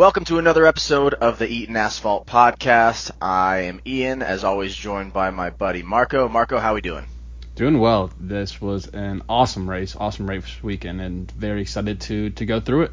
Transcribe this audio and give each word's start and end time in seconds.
Welcome 0.00 0.24
to 0.24 0.38
another 0.38 0.64
episode 0.64 1.12
of 1.12 1.38
the 1.38 1.46
Eaton 1.46 1.76
Asphalt 1.76 2.26
Podcast. 2.26 3.10
I 3.20 3.64
am 3.64 3.82
Ian, 3.86 4.22
as 4.22 4.44
always, 4.44 4.74
joined 4.74 5.12
by 5.12 5.28
my 5.28 5.50
buddy 5.50 5.82
Marco. 5.82 6.26
Marco, 6.26 6.58
how 6.58 6.70
are 6.70 6.76
we 6.76 6.80
doing? 6.80 7.04
Doing 7.54 7.78
well. 7.78 8.10
This 8.18 8.62
was 8.62 8.86
an 8.86 9.20
awesome 9.28 9.68
race, 9.68 9.94
awesome 9.94 10.26
race 10.26 10.62
weekend, 10.62 11.02
and 11.02 11.30
very 11.32 11.60
excited 11.60 12.00
to 12.00 12.30
to 12.30 12.46
go 12.46 12.60
through 12.60 12.84
it. 12.84 12.92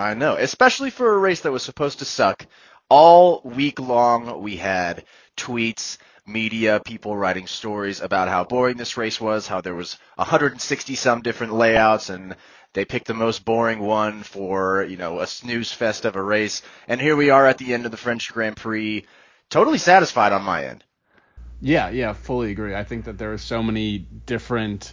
I 0.00 0.14
know, 0.14 0.34
especially 0.34 0.90
for 0.90 1.14
a 1.14 1.18
race 1.18 1.42
that 1.42 1.52
was 1.52 1.62
supposed 1.62 2.00
to 2.00 2.04
suck. 2.04 2.44
All 2.88 3.40
week 3.44 3.78
long, 3.78 4.42
we 4.42 4.56
had 4.56 5.04
tweets, 5.36 5.96
media, 6.26 6.80
people 6.84 7.16
writing 7.16 7.46
stories 7.46 8.00
about 8.00 8.26
how 8.26 8.42
boring 8.42 8.78
this 8.78 8.96
race 8.96 9.20
was, 9.20 9.46
how 9.46 9.60
there 9.60 9.76
was 9.76 9.96
160 10.16 10.96
some 10.96 11.22
different 11.22 11.54
layouts, 11.54 12.10
and 12.10 12.34
they 12.72 12.84
picked 12.84 13.06
the 13.06 13.14
most 13.14 13.44
boring 13.44 13.80
one 13.80 14.22
for, 14.22 14.84
you 14.84 14.96
know, 14.96 15.20
a 15.20 15.26
snooze 15.26 15.72
fest 15.72 16.04
of 16.04 16.16
a 16.16 16.22
race. 16.22 16.62
And 16.88 17.00
here 17.00 17.16
we 17.16 17.30
are 17.30 17.46
at 17.46 17.58
the 17.58 17.74
end 17.74 17.84
of 17.84 17.90
the 17.90 17.96
French 17.96 18.32
Grand 18.32 18.56
Prix, 18.56 19.04
totally 19.50 19.78
satisfied 19.78 20.32
on 20.32 20.42
my 20.42 20.66
end. 20.66 20.84
Yeah, 21.60 21.90
yeah, 21.90 22.12
fully 22.12 22.50
agree. 22.50 22.74
I 22.74 22.84
think 22.84 23.04
that 23.04 23.18
there 23.18 23.32
are 23.32 23.38
so 23.38 23.62
many 23.62 23.98
different 23.98 24.92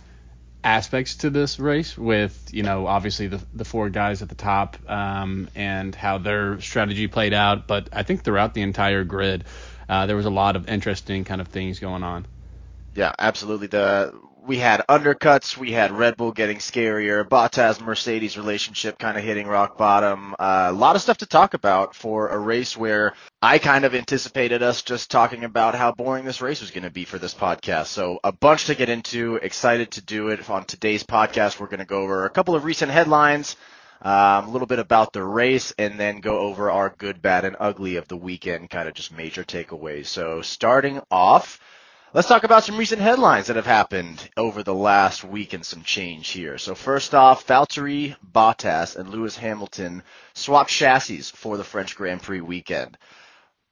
aspects 0.63 1.16
to 1.16 1.30
this 1.30 1.58
race 1.58 1.98
with, 1.98 2.50
you 2.52 2.63
know, 2.63 2.86
obviously 2.86 3.27
the 3.27 3.41
the 3.53 3.66
four 3.66 3.89
guys 3.89 4.22
at 4.22 4.30
the 4.30 4.36
top 4.36 4.77
um, 4.88 5.50
and 5.55 5.95
how 5.95 6.17
their 6.17 6.59
strategy 6.61 7.08
played 7.08 7.34
out. 7.34 7.67
But 7.67 7.89
I 7.94 8.03
think 8.03 8.23
throughout 8.23 8.53
the 8.53 8.61
entire 8.61 9.03
grid, 9.03 9.45
uh, 9.88 10.05
there 10.05 10.16
was 10.16 10.25
a 10.25 10.30
lot 10.30 10.55
of 10.55 10.67
interesting 10.67 11.23
kind 11.23 11.41
of 11.41 11.48
things 11.48 11.80
going 11.80 12.03
on. 12.03 12.27
Yeah, 12.94 13.14
absolutely. 13.17 13.67
The 13.67 14.14
we 14.49 14.58
had 14.58 14.84
undercuts, 14.89 15.58
we 15.58 15.71
had 15.71 15.91
Red 15.91 16.17
Bull 16.17 16.31
getting 16.31 16.58
scarier, 16.58 17.23
Bottas 17.23 17.80
Mercedes 17.80 18.35
relationship 18.35 18.98
kind 18.98 19.16
of 19.16 19.23
hitting 19.23 19.45
rock 19.45 19.77
bottom. 19.77 20.34
Uh, 20.39 20.70
a 20.72 20.73
lot 20.73 20.95
of 20.95 21.03
stuff 21.03 21.20
to 21.20 21.27
talk 21.27 21.53
about 21.53 21.94
for 21.94 22.30
a 22.30 22.38
race 22.39 22.75
where 22.75 23.13
I 23.44 23.59
kind 23.59 23.85
of 23.85 23.94
anticipated 23.94 24.64
us 24.64 24.81
just 24.81 25.11
talking 25.11 25.44
about 25.44 25.75
how 25.75 25.92
boring 25.92 26.25
this 26.25 26.42
race 26.42 26.61
was 26.61 26.72
going 26.72 26.83
to 26.83 26.89
be 26.89 27.05
for 27.05 27.20
this 27.20 27.36
podcast. 27.36 27.89
So 27.89 28.20
a 28.23 28.31
bunch 28.31 28.66
to 28.66 28.73
get 28.73 28.89
into. 28.89 29.36
Excited 29.36 29.92
to 29.92 30.02
do 30.02 30.30
it 30.30 30.50
on 30.50 30.66
today's 30.66 31.03
podcast. 31.03 31.59
We're 31.59 31.67
going 31.67 31.77
to 31.77 31.86
go 31.86 32.02
over 32.02 32.25
a 32.25 32.31
couple 32.31 32.55
of 32.55 32.64
recent 32.64 32.92
headlines. 32.92 33.55
Um, 34.02 34.47
a 34.47 34.50
little 34.50 34.66
bit 34.66 34.80
about 34.80 35.14
the 35.14 35.23
race 35.23 35.75
and 35.77 36.00
then 36.00 36.22
go 36.22 36.39
over 36.39 36.72
our 36.72 36.89
good, 36.97 37.22
bad, 37.22 37.45
and 37.45 37.55
ugly 37.59 37.97
of 37.97 38.08
the 38.08 38.17
weekend, 38.17 38.72
kind 38.72 38.88
of 38.88 38.95
just 38.95 39.16
major 39.16 39.44
takeaways. 39.44 40.08
So 40.08 40.42
starting 40.42 41.02
off, 41.11 41.59
Let's 42.11 42.27
talk 42.27 42.43
about 42.43 42.63
some 42.63 42.77
recent 42.77 43.03
headlines 43.03 43.47
that 43.47 43.55
have 43.55 43.67
happened 43.67 44.27
over 44.35 44.63
the 44.63 44.73
last 44.73 45.23
week 45.23 45.53
and 45.53 45.63
some 45.63 45.83
change 45.83 46.29
here. 46.29 46.57
So 46.57 46.73
first 46.73 47.13
off, 47.13 47.45
Valtteri 47.45 48.15
Bottas 48.33 48.95
and 48.95 49.09
Lewis 49.09 49.38
Hamilton 49.38 50.02
swapped 50.33 50.71
chassis 50.71 51.21
for 51.21 51.55
the 51.55 51.63
French 51.63 51.95
Grand 51.95 52.23
Prix 52.23 52.41
weekend. 52.41 52.97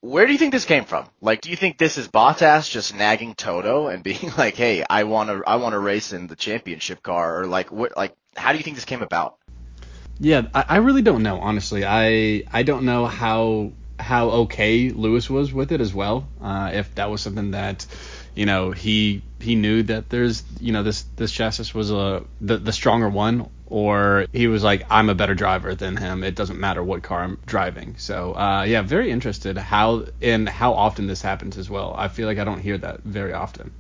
Where 0.02 0.28
do 0.28 0.34
you 0.34 0.38
think 0.38 0.52
this 0.52 0.66
came 0.66 0.86
from? 0.86 1.08
Like, 1.20 1.42
do 1.42 1.50
you 1.50 1.56
think 1.56 1.80
this 1.80 1.98
is 1.98 2.10
Bottas 2.10 2.70
just 2.70 2.94
nagging 2.94 3.34
Toto 3.34 3.88
and 3.88 4.04
being 4.10 4.32
like, 4.38 4.56
"Hey, 4.56 4.86
I 4.88 5.06
want 5.06 5.30
to, 5.30 5.42
I 5.48 5.56
want 5.56 5.74
to 5.74 5.80
race 5.80 6.14
in 6.14 6.28
the 6.28 6.36
championship 6.36 7.02
car," 7.02 7.40
or 7.40 7.48
like, 7.48 7.72
what, 7.72 7.98
like, 7.98 8.16
how 8.36 8.52
do 8.52 8.60
you 8.60 8.64
think 8.64 8.76
this 8.76 8.86
came 8.86 9.02
about? 9.02 9.38
Yeah, 10.20 10.44
I, 10.54 10.66
I 10.70 10.78
really 10.78 11.02
don't 11.02 11.24
know. 11.24 11.40
Honestly, 11.40 11.84
I, 11.84 12.44
I 12.52 12.62
don't 12.62 12.86
know 12.86 13.08
how 13.08 13.72
how 14.00 14.30
okay 14.30 14.90
Lewis 14.90 15.30
was 15.30 15.54
with 15.54 15.72
it 15.72 15.82
as 15.82 15.94
well. 15.94 16.28
Uh, 16.42 16.72
if 16.74 16.94
that 16.96 17.10
was 17.10 17.22
something 17.22 17.52
that 17.52 17.86
you 18.36 18.46
know 18.46 18.72
he 18.72 19.24
he 19.40 19.56
knew 19.56 19.84
that 19.84 20.10
there's 20.10 20.44
you 20.60 20.72
know 20.72 20.84
this 20.84 21.04
this 21.16 21.32
chassis 21.32 21.76
was 21.78 21.92
a 21.92 22.24
the, 22.40 22.58
the 22.58 22.72
stronger 22.72 23.10
one 23.10 23.50
or 23.66 24.26
he 24.32 24.48
was 24.48 24.64
like 24.64 24.86
I'm 24.90 25.10
a 25.10 25.16
better 25.16 25.36
driver 25.36 25.76
than 25.76 25.98
him. 25.98 26.24
It 26.24 26.36
doesn't 26.36 26.60
matter 26.60 26.84
what 26.84 27.04
car 27.04 27.24
I'm 27.24 27.40
driving. 27.46 27.96
So 27.98 28.34
uh, 28.34 28.64
yeah 28.68 28.82
very 28.82 29.12
interested 29.12 29.58
how 29.58 30.06
and 30.22 30.48
how 30.48 30.74
often 30.74 31.08
this 31.08 31.22
happens 31.22 31.58
as 31.58 31.70
well. 31.70 31.96
I 31.98 32.08
feel 32.08 32.28
like 32.28 32.38
I 32.38 32.44
don't 32.44 32.62
hear 32.62 32.78
that 32.78 33.04
very 33.04 33.34
often. 33.34 33.72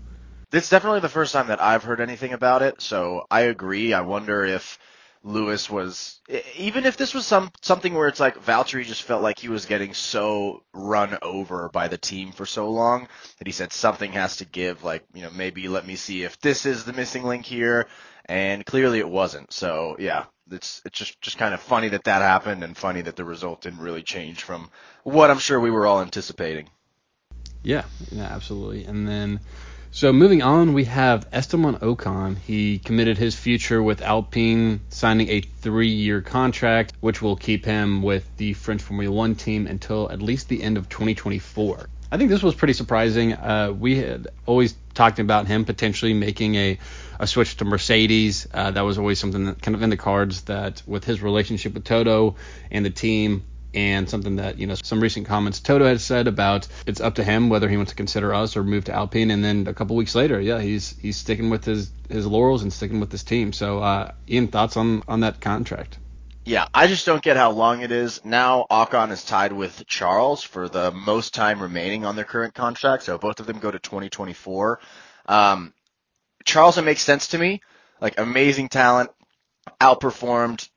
It's 0.52 0.70
definitely 0.70 1.02
the 1.02 1.09
first 1.09 1.34
time 1.34 1.47
that 1.47 1.62
I've 1.62 1.84
heard 1.84 2.02
anything 2.02 2.34
about 2.34 2.64
it 2.64 2.81
so 2.81 3.25
I 3.30 3.41
agree. 3.41 3.94
I 3.94 4.02
wonder 4.02 4.44
if 4.44 4.80
Lewis 5.28 5.70
was 5.70 6.22
even 6.56 6.86
if 6.86 6.96
this 6.96 7.14
was 7.14 7.26
some 7.26 7.52
something 7.62 7.94
where 7.94 8.08
it's 8.08 8.20
like 8.20 8.44
Valtteri 8.44 8.86
just 8.86 9.04
felt 9.04 9.22
like 9.22 9.38
he 9.38 9.50
was 9.50 9.66
getting 9.66 9.94
so 9.94 10.64
run 10.74 11.18
over 11.22 11.70
by 11.70 11.90
the 11.90 11.98
team 11.98 12.32
for 12.32 12.46
so 12.46 12.70
long 12.70 13.10
that 13.38 13.48
he 13.48 13.52
said 13.52 13.74
something 13.74 14.14
has 14.14 14.38
to 14.38 14.46
give 14.46 14.86
like 14.86 15.04
you 15.14 15.22
know 15.22 15.30
maybe 15.30 15.68
let 15.68 15.86
me 15.86 15.98
see 15.98 16.24
if 16.24 16.40
this 16.40 16.66
is 16.66 16.86
the 16.86 16.94
missing 16.94 17.24
link 17.24 17.46
here. 17.46 17.88
And 18.30 18.66
clearly 18.66 19.00
it 19.00 19.10
wasn't. 19.10 19.52
So 19.52 19.98
yeah 20.00 20.26
it's 20.50 20.82
it's 20.86 20.98
just 20.98 21.22
just 21.22 21.38
kind 21.38 21.54
of 21.54 21.59
funny 21.59 21.90
that 21.90 22.06
that 22.06 22.22
happened 22.22 22.64
and 22.64 22.78
funny 22.78 23.02
that 23.02 23.18
the 23.18 23.26
result 23.26 23.62
didn't 23.62 23.80
really 23.80 24.04
change 24.04 24.44
from 24.44 24.70
what 25.04 25.30
I'm 25.30 25.40
sure 25.40 25.59
we 25.59 25.72
were 25.72 25.86
all 25.86 26.02
anticipating. 26.02 26.70
Yeah 27.64 27.84
yeah 28.12 28.24
absolutely. 28.24 28.86
And 28.86 29.08
then 29.08 29.42
so 29.97 30.13
moving 30.13 30.44
on, 30.44 30.74
we 30.74 30.84
have 30.84 31.28
Esteban 31.31 31.78
Ocon. 31.78 32.38
He 32.38 32.78
committed 32.78 33.18
his 33.18 33.35
future 33.35 33.81
with 33.81 34.03
Alpine, 34.03 34.81
signing 34.90 35.28
a 35.30 35.41
three-year 35.41 36.22
contract, 36.22 36.94
which 37.00 37.19
will 37.19 37.35
keep 37.35 37.66
him 37.66 38.03
with 38.03 38.24
the 38.38 38.53
French 38.53 38.84
Formula 38.84 39.12
One 39.12 39.34
team 39.34 39.66
until 39.66 40.12
at 40.12 40.22
least 40.22 40.50
the 40.50 40.62
end 40.62 40.78
of 40.78 40.88
2024. 40.88 41.90
I 42.12 42.18
think 42.18 42.30
this 42.30 42.44
was 42.44 42.53
pretty 42.53 42.74
surprising. 42.74 43.34
Uh, 43.34 43.74
we 43.75 43.97
had 43.97 44.28
always 44.46 44.75
talked 44.94 45.18
about 45.18 45.47
him 45.47 45.66
potentially 45.66 46.14
making 46.14 46.53
a, 46.53 46.78
a 47.19 47.25
switch 47.25 47.58
to 47.58 47.66
Mercedes. 47.66 48.47
Uh, 48.53 48.69
that 48.69 48.81
was 48.81 49.00
always 49.00 49.18
something 49.18 49.46
that 49.46 49.64
kind 49.64 49.74
of 49.74 49.81
in 49.81 49.90
the 49.90 49.97
cards 49.97 50.44
that 50.44 50.84
with 50.85 51.06
his 51.06 51.24
relationship 51.24 51.74
with 51.74 51.85
Toto 51.85 52.35
and 52.69 52.85
the 52.85 52.91
team, 52.91 53.46
and 53.73 54.09
something 54.09 54.38
that 54.38 54.57
you 54.57 54.67
know 54.67 54.75
some 54.75 55.00
recent 55.00 55.28
comments 55.28 55.59
Toto 55.59 55.85
had 55.85 56.01
said 56.01 56.28
about 56.28 56.67
it's 56.85 57.01
up 57.01 57.16
to 57.16 57.23
him 57.23 57.50
whether 57.50 57.69
he 57.69 57.78
wants 57.78 57.91
to 57.91 57.95
consider 57.95 58.33
us 58.33 58.55
or 58.55 58.63
move 58.63 58.85
to 58.85 58.94
Alpine. 58.94 59.31
And 59.31 59.44
then 59.44 59.67
a 59.67 59.73
couple 59.73 59.95
weeks 59.95 60.16
later, 60.16 60.39
yeah, 60.39 60.59
he's 60.59 60.95
he's 61.00 61.17
sticking 61.17 61.50
with 61.50 61.66
his 61.66 61.91
his 62.09 62.25
laurels 62.25 62.63
and 62.63 62.72
sticking 62.72 63.00
with 63.00 63.11
his 63.11 63.23
team. 63.23 63.53
So, 63.53 63.79
uh, 63.79 64.11
Ian, 64.29 64.47
thoughts 64.47 64.78
on 64.78 65.03
on 65.07 65.22
that 65.22 65.41
contract? 65.41 65.97
Yeah, 66.45 66.67
I 66.73 66.88
just 66.88 67.05
don't 67.05 67.22
get 67.22 67.35
how 67.35 67.51
long 67.51 67.81
it 67.81 67.91
is. 67.91 68.23
Now 68.23 68.66
Ocon 68.72 69.11
is 69.11 69.25
tied 69.25 69.51
with 69.51 69.85
Charles 69.85 70.44
for 70.44 70.69
the 70.69 70.91
most 70.91 71.34
time 71.34 71.61
remaining 71.61 72.05
on 72.05 72.16
their 72.16 72.23
current 72.23 72.53
contract, 72.53 73.03
so 73.03 73.17
both 73.17 73.41
of 73.41 73.47
them 73.47 73.59
go 73.59 73.69
to 73.69 73.79
2024. 73.79 74.79
Um, 75.25 75.73
Charles, 76.45 76.78
it 76.78 76.84
makes 76.84 77.01
sense 77.01 77.28
to 77.28 77.38
me. 77.38 77.61
Like 77.99 78.17
amazing 78.17 78.69
talent, 78.69 79.09
outperformed 79.81 80.69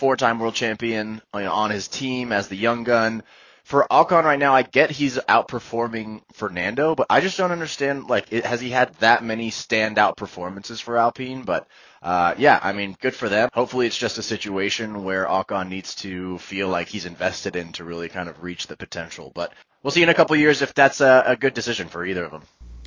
four-time 0.00 0.38
world 0.38 0.54
champion 0.54 1.20
you 1.34 1.40
know, 1.40 1.52
on 1.52 1.70
his 1.70 1.86
team 1.86 2.32
as 2.32 2.48
the 2.48 2.56
young 2.56 2.84
gun. 2.84 3.22
For 3.64 3.86
Ocon 3.90 4.24
right 4.24 4.38
now, 4.38 4.54
I 4.54 4.62
get 4.62 4.90
he's 4.90 5.18
outperforming 5.18 6.22
Fernando, 6.32 6.94
but 6.94 7.06
I 7.10 7.20
just 7.20 7.36
don't 7.36 7.52
understand. 7.52 8.08
Like, 8.08 8.32
it, 8.32 8.46
has 8.46 8.60
he 8.60 8.70
had 8.70 8.94
that 8.94 9.22
many 9.22 9.50
standout 9.50 10.16
performances 10.16 10.80
for 10.80 10.96
Alpine? 10.96 11.42
But 11.42 11.68
uh, 12.02 12.34
yeah, 12.38 12.58
I 12.60 12.72
mean, 12.72 12.96
good 12.98 13.14
for 13.14 13.28
them. 13.28 13.50
Hopefully, 13.52 13.86
it's 13.86 13.96
just 13.96 14.16
a 14.16 14.22
situation 14.22 15.04
where 15.04 15.26
Ocon 15.26 15.68
needs 15.68 15.94
to 15.96 16.38
feel 16.38 16.68
like 16.68 16.88
he's 16.88 17.04
invested 17.04 17.54
in 17.54 17.72
to 17.72 17.84
really 17.84 18.08
kind 18.08 18.28
of 18.28 18.42
reach 18.42 18.66
the 18.66 18.76
potential. 18.76 19.30
But 19.34 19.52
we'll 19.82 19.90
see 19.90 20.02
in 20.02 20.08
a 20.08 20.14
couple 20.14 20.34
years 20.36 20.62
if 20.62 20.72
that's 20.74 21.02
a, 21.02 21.22
a 21.26 21.36
good 21.36 21.52
decision 21.54 21.88
for 21.88 22.04
either 22.04 22.24
of 22.24 22.32
them. 22.32 22.42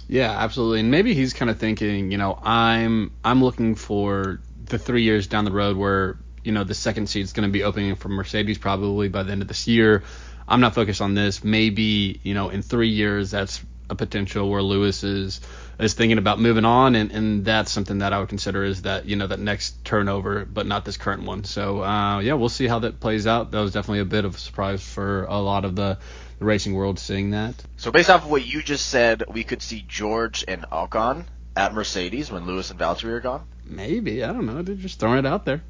Yeah, 0.09 0.31
absolutely. 0.31 0.79
And 0.81 0.91
maybe 0.91 1.13
he's 1.13 1.31
kind 1.31 1.52
of 1.52 1.59
thinking, 1.59 2.12
you 2.12 2.18
know, 2.18 2.38
I'm 2.44 3.12
I'm 3.23 3.44
looking 3.44 3.75
for 3.75 4.41
the 4.66 4.79
three 4.79 5.03
years 5.03 5.28
down 5.28 5.46
the 5.46 5.52
road 5.52 5.78
where 5.78 6.18
you 6.43 6.51
know 6.51 6.63
the 6.63 6.73
second 6.73 7.07
seat 7.07 7.21
is 7.21 7.33
going 7.33 7.47
to 7.47 7.51
be 7.51 7.63
opening 7.63 7.95
for 7.95 8.09
Mercedes 8.09 8.57
probably 8.57 9.09
by 9.09 9.23
the 9.23 9.31
end 9.31 9.41
of 9.41 9.47
this 9.47 9.67
year. 9.67 10.03
I'm 10.47 10.59
not 10.59 10.75
focused 10.75 11.01
on 11.01 11.13
this. 11.13 11.43
Maybe 11.43 12.19
you 12.23 12.33
know 12.33 12.49
in 12.49 12.61
three 12.61 12.89
years 12.89 13.31
that's 13.31 13.63
a 13.89 13.95
potential 13.95 14.49
where 14.49 14.61
Lewis 14.61 15.03
is 15.03 15.41
is 15.79 15.93
thinking 15.93 16.17
about 16.17 16.39
moving 16.39 16.65
on, 16.65 16.95
and, 16.95 17.11
and 17.11 17.45
that's 17.45 17.71
something 17.71 17.99
that 17.99 18.13
I 18.13 18.19
would 18.19 18.29
consider 18.29 18.63
is 18.63 18.83
that 18.83 19.05
you 19.05 19.15
know 19.15 19.27
that 19.27 19.39
next 19.39 19.83
turnover, 19.83 20.45
but 20.45 20.65
not 20.65 20.85
this 20.85 20.97
current 20.97 21.23
one. 21.23 21.43
So 21.43 21.83
uh, 21.83 22.19
yeah, 22.19 22.33
we'll 22.33 22.49
see 22.49 22.67
how 22.67 22.79
that 22.79 22.99
plays 22.99 23.27
out. 23.27 23.51
That 23.51 23.59
was 23.59 23.71
definitely 23.71 23.99
a 23.99 24.05
bit 24.05 24.25
of 24.25 24.35
a 24.35 24.37
surprise 24.37 24.84
for 24.84 25.25
a 25.25 25.39
lot 25.39 25.66
of 25.66 25.75
the, 25.75 25.97
the 26.39 26.46
racing 26.46 26.73
world 26.73 26.99
seeing 26.99 27.31
that. 27.31 27.55
So 27.78 27.91
based 27.91 28.09
off 28.09 28.23
of 28.23 28.31
what 28.31 28.46
you 28.46 28.61
just 28.61 28.87
said, 28.87 29.23
we 29.29 29.43
could 29.43 29.61
see 29.61 29.84
George 29.87 30.43
and 30.47 30.63
Ocon 30.72 31.25
at 31.55 31.73
Mercedes 31.73 32.31
when 32.31 32.46
Lewis 32.46 32.72
and 32.72 32.79
Valtteri 32.79 33.11
are 33.11 33.19
gone. 33.19 33.46
Maybe 33.66 34.23
I 34.23 34.28
don't 34.28 34.46
know. 34.46 34.61
They're 34.61 34.75
just 34.75 34.99
throwing 34.99 35.19
it 35.19 35.25
out 35.25 35.46
there. 35.46 35.63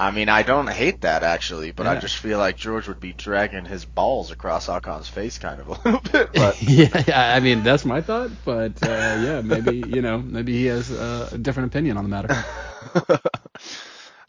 I 0.00 0.12
mean, 0.12 0.30
I 0.30 0.42
don't 0.42 0.66
hate 0.66 1.02
that 1.02 1.22
actually, 1.22 1.72
but 1.72 1.84
yeah. 1.84 1.92
I 1.92 1.96
just 1.96 2.16
feel 2.16 2.38
like 2.38 2.56
George 2.56 2.88
would 2.88 3.00
be 3.00 3.12
dragging 3.12 3.66
his 3.66 3.84
balls 3.84 4.30
across 4.30 4.70
Ocon's 4.70 5.10
face 5.10 5.36
kind 5.36 5.60
of 5.60 5.68
a 5.68 5.72
little 5.72 6.00
bit. 6.12 6.32
But 6.32 6.62
yeah, 6.62 7.04
yeah, 7.06 7.34
I 7.36 7.40
mean 7.40 7.62
that's 7.62 7.84
my 7.84 8.00
thought, 8.00 8.30
but 8.46 8.82
uh, 8.82 8.86
yeah, 8.88 9.42
maybe 9.42 9.76
you 9.86 10.00
know, 10.00 10.16
maybe 10.16 10.54
he 10.54 10.64
has 10.66 10.90
uh, 10.90 11.28
a 11.32 11.36
different 11.36 11.66
opinion 11.66 11.98
on 11.98 12.04
the 12.04 12.08
matter. 12.08 13.20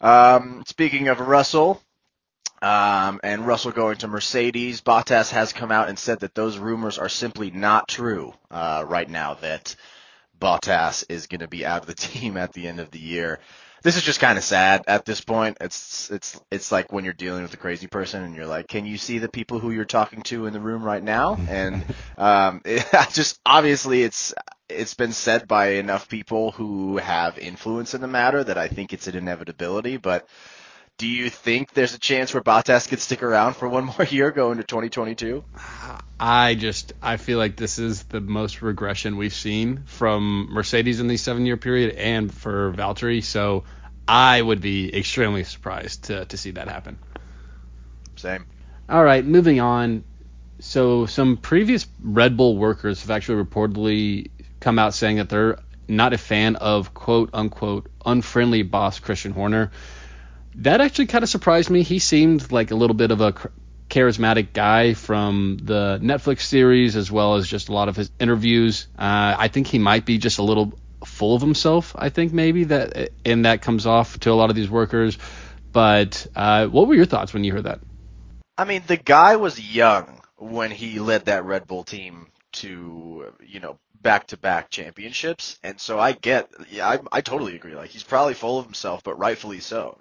um, 0.02 0.62
speaking 0.66 1.08
of 1.08 1.20
Russell, 1.20 1.82
um, 2.60 3.20
and 3.22 3.46
Russell 3.46 3.72
going 3.72 3.96
to 3.96 4.08
Mercedes, 4.08 4.82
Bottas 4.82 5.30
has 5.30 5.54
come 5.54 5.72
out 5.72 5.88
and 5.88 5.98
said 5.98 6.20
that 6.20 6.34
those 6.34 6.58
rumors 6.58 6.98
are 6.98 7.08
simply 7.08 7.50
not 7.50 7.88
true 7.88 8.34
uh, 8.50 8.84
right 8.86 9.08
now. 9.08 9.34
That 9.40 9.74
Bottas 10.38 11.06
is 11.08 11.28
going 11.28 11.40
to 11.40 11.48
be 11.48 11.64
out 11.64 11.80
of 11.80 11.86
the 11.86 11.94
team 11.94 12.36
at 12.36 12.52
the 12.52 12.68
end 12.68 12.78
of 12.78 12.90
the 12.90 13.00
year. 13.00 13.40
This 13.82 13.96
is 13.96 14.02
just 14.02 14.20
kind 14.20 14.38
of 14.38 14.44
sad 14.44 14.84
at 14.86 15.04
this 15.04 15.20
point. 15.20 15.58
It's 15.60 16.10
it's 16.10 16.40
it's 16.50 16.70
like 16.70 16.92
when 16.92 17.04
you're 17.04 17.12
dealing 17.12 17.42
with 17.42 17.54
a 17.54 17.58
crazy 17.58 17.88
person 17.88 18.22
and 18.22 18.34
you're 18.34 18.46
like, 18.46 18.68
can 18.68 18.86
you 18.86 18.96
see 18.96 19.18
the 19.18 19.28
people 19.28 19.58
who 19.58 19.70
you're 19.70 19.84
talking 19.84 20.22
to 20.22 20.46
in 20.46 20.52
the 20.52 20.60
room 20.60 20.82
right 20.82 21.02
now? 21.02 21.36
And 21.48 21.84
um, 22.18 22.62
it, 22.64 22.86
just 23.12 23.40
obviously 23.44 24.02
it's 24.02 24.34
it's 24.68 24.94
been 24.94 25.12
said 25.12 25.48
by 25.48 25.72
enough 25.72 26.08
people 26.08 26.52
who 26.52 26.98
have 26.98 27.38
influence 27.38 27.94
in 27.94 28.00
the 28.00 28.08
matter 28.08 28.42
that 28.42 28.56
I 28.56 28.68
think 28.68 28.92
it's 28.92 29.08
an 29.08 29.16
inevitability. 29.16 29.96
But 29.96 30.28
do 30.98 31.08
you 31.08 31.30
think 31.30 31.72
there's 31.72 31.94
a 31.94 31.98
chance 31.98 32.32
where 32.32 32.42
Bottas 32.42 32.88
could 32.88 33.00
stick 33.00 33.22
around 33.22 33.54
for 33.54 33.68
one 33.68 33.84
more 33.98 34.06
year 34.06 34.30
going 34.30 34.58
to 34.58 34.64
2022? 34.64 35.44
I 36.20 36.54
just 36.54 36.92
I 37.02 37.16
feel 37.16 37.38
like 37.38 37.56
this 37.56 37.78
is 37.78 38.04
the 38.04 38.20
most 38.20 38.62
regression 38.62 39.16
we've 39.16 39.34
seen 39.34 39.82
from 39.86 40.48
Mercedes 40.50 41.00
in 41.00 41.08
the 41.08 41.16
seven 41.16 41.44
year 41.44 41.56
period 41.56 41.96
and 41.96 42.32
for 42.32 42.72
Valtteri. 42.72 43.24
So 43.24 43.64
I 44.06 44.40
would 44.40 44.60
be 44.60 44.96
extremely 44.96 45.44
surprised 45.44 46.04
to 46.04 46.24
to 46.26 46.36
see 46.36 46.52
that 46.52 46.68
happen. 46.68 46.98
Same. 48.16 48.46
All 48.88 49.02
right, 49.02 49.24
moving 49.24 49.58
on. 49.58 50.04
So 50.60 51.06
some 51.06 51.36
previous 51.36 51.88
Red 52.00 52.36
Bull 52.36 52.56
workers 52.56 53.00
have 53.00 53.10
actually 53.10 53.42
reportedly 53.42 54.30
come 54.60 54.78
out 54.78 54.94
saying 54.94 55.16
that 55.16 55.28
they're 55.28 55.58
not 55.88 56.12
a 56.12 56.18
fan 56.18 56.54
of 56.56 56.94
quote 56.94 57.30
unquote 57.32 57.90
unfriendly 58.06 58.62
boss 58.62 59.00
Christian 59.00 59.32
Horner. 59.32 59.72
That 60.56 60.80
actually 60.80 61.06
kind 61.06 61.24
of 61.24 61.30
surprised 61.30 61.70
me. 61.70 61.82
He 61.82 61.98
seemed 61.98 62.52
like 62.52 62.70
a 62.70 62.74
little 62.74 62.94
bit 62.94 63.10
of 63.10 63.20
a 63.20 63.34
charismatic 63.88 64.52
guy 64.52 64.94
from 64.94 65.58
the 65.62 65.98
Netflix 66.02 66.40
series 66.40 66.96
as 66.96 67.10
well 67.10 67.36
as 67.36 67.46
just 67.46 67.68
a 67.68 67.72
lot 67.72 67.88
of 67.88 67.96
his 67.96 68.10
interviews. 68.18 68.86
Uh, 68.98 69.36
I 69.38 69.48
think 69.48 69.66
he 69.66 69.78
might 69.78 70.06
be 70.06 70.18
just 70.18 70.38
a 70.38 70.42
little 70.42 70.72
full 71.04 71.34
of 71.34 71.42
himself. 71.42 71.94
I 71.96 72.08
think 72.08 72.32
maybe 72.32 72.64
that 72.64 73.10
and 73.24 73.44
that 73.44 73.62
comes 73.62 73.86
off 73.86 74.18
to 74.20 74.30
a 74.30 74.34
lot 74.34 74.50
of 74.50 74.56
these 74.56 74.70
workers. 74.70 75.18
But 75.72 76.26
uh, 76.36 76.66
what 76.66 76.86
were 76.86 76.94
your 76.94 77.06
thoughts 77.06 77.32
when 77.32 77.44
you 77.44 77.52
heard 77.52 77.64
that? 77.64 77.80
I 78.58 78.64
mean, 78.64 78.82
the 78.86 78.98
guy 78.98 79.36
was 79.36 79.58
young 79.58 80.20
when 80.36 80.70
he 80.70 80.98
led 80.98 81.26
that 81.26 81.44
Red 81.44 81.66
Bull 81.66 81.84
team 81.84 82.28
to 82.52 83.32
you 83.46 83.60
know 83.60 83.78
back 84.02 84.26
to 84.28 84.36
back 84.36 84.70
championships, 84.70 85.58
and 85.62 85.80
so 85.80 85.98
I 85.98 86.12
get, 86.12 86.50
yeah, 86.70 86.88
I, 86.88 86.98
I 87.10 87.20
totally 87.20 87.54
agree. 87.54 87.74
Like 87.74 87.90
he's 87.90 88.02
probably 88.02 88.34
full 88.34 88.58
of 88.58 88.64
himself, 88.64 89.02
but 89.02 89.18
rightfully 89.18 89.60
so. 89.60 89.98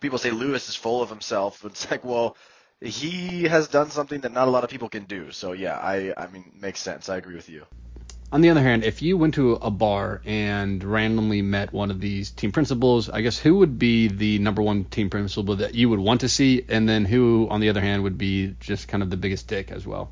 people 0.00 0.18
say 0.18 0.30
Lewis 0.30 0.68
is 0.68 0.74
full 0.74 1.02
of 1.02 1.08
himself, 1.08 1.60
but 1.62 1.72
it's 1.72 1.90
like, 1.90 2.04
well, 2.04 2.36
he 2.80 3.44
has 3.44 3.68
done 3.68 3.90
something 3.90 4.20
that 4.20 4.32
not 4.32 4.48
a 4.48 4.50
lot 4.50 4.64
of 4.64 4.70
people 4.70 4.88
can 4.88 5.04
do. 5.04 5.32
So 5.32 5.52
yeah, 5.52 5.76
I 5.76 6.12
I 6.16 6.26
mean 6.28 6.52
makes 6.60 6.80
sense. 6.80 7.08
I 7.08 7.16
agree 7.16 7.34
with 7.34 7.48
you. 7.48 7.64
On 8.30 8.42
the 8.42 8.50
other 8.50 8.60
hand, 8.60 8.84
if 8.84 9.00
you 9.00 9.16
went 9.16 9.34
to 9.34 9.54
a 9.54 9.70
bar 9.70 10.20
and 10.26 10.84
randomly 10.84 11.40
met 11.40 11.72
one 11.72 11.90
of 11.90 11.98
these 11.98 12.30
team 12.30 12.52
principals, 12.52 13.08
I 13.08 13.22
guess 13.22 13.38
who 13.38 13.56
would 13.56 13.78
be 13.78 14.08
the 14.08 14.38
number 14.38 14.60
one 14.60 14.84
team 14.84 15.08
principal 15.08 15.56
that 15.56 15.74
you 15.74 15.88
would 15.88 15.98
want 15.98 16.20
to 16.20 16.28
see, 16.28 16.62
and 16.68 16.86
then 16.86 17.06
who, 17.06 17.48
on 17.50 17.60
the 17.60 17.70
other 17.70 17.80
hand, 17.80 18.02
would 18.02 18.18
be 18.18 18.54
just 18.60 18.86
kind 18.86 19.02
of 19.02 19.08
the 19.08 19.16
biggest 19.16 19.48
dick 19.48 19.70
as 19.70 19.86
well? 19.86 20.10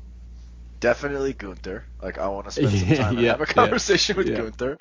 Definitely 0.79 1.33
Gunther. 1.33 1.85
Like 2.01 2.17
I 2.17 2.27
want 2.27 2.45
to 2.45 2.51
spend 2.51 2.71
some 2.71 2.87
time 2.97 3.17
and 3.17 3.27
have 3.27 3.41
a 3.41 3.45
conversation 3.45 4.15
yeah, 4.15 4.17
with 4.17 4.29
yeah. 4.29 4.37
Gunther. 4.37 4.77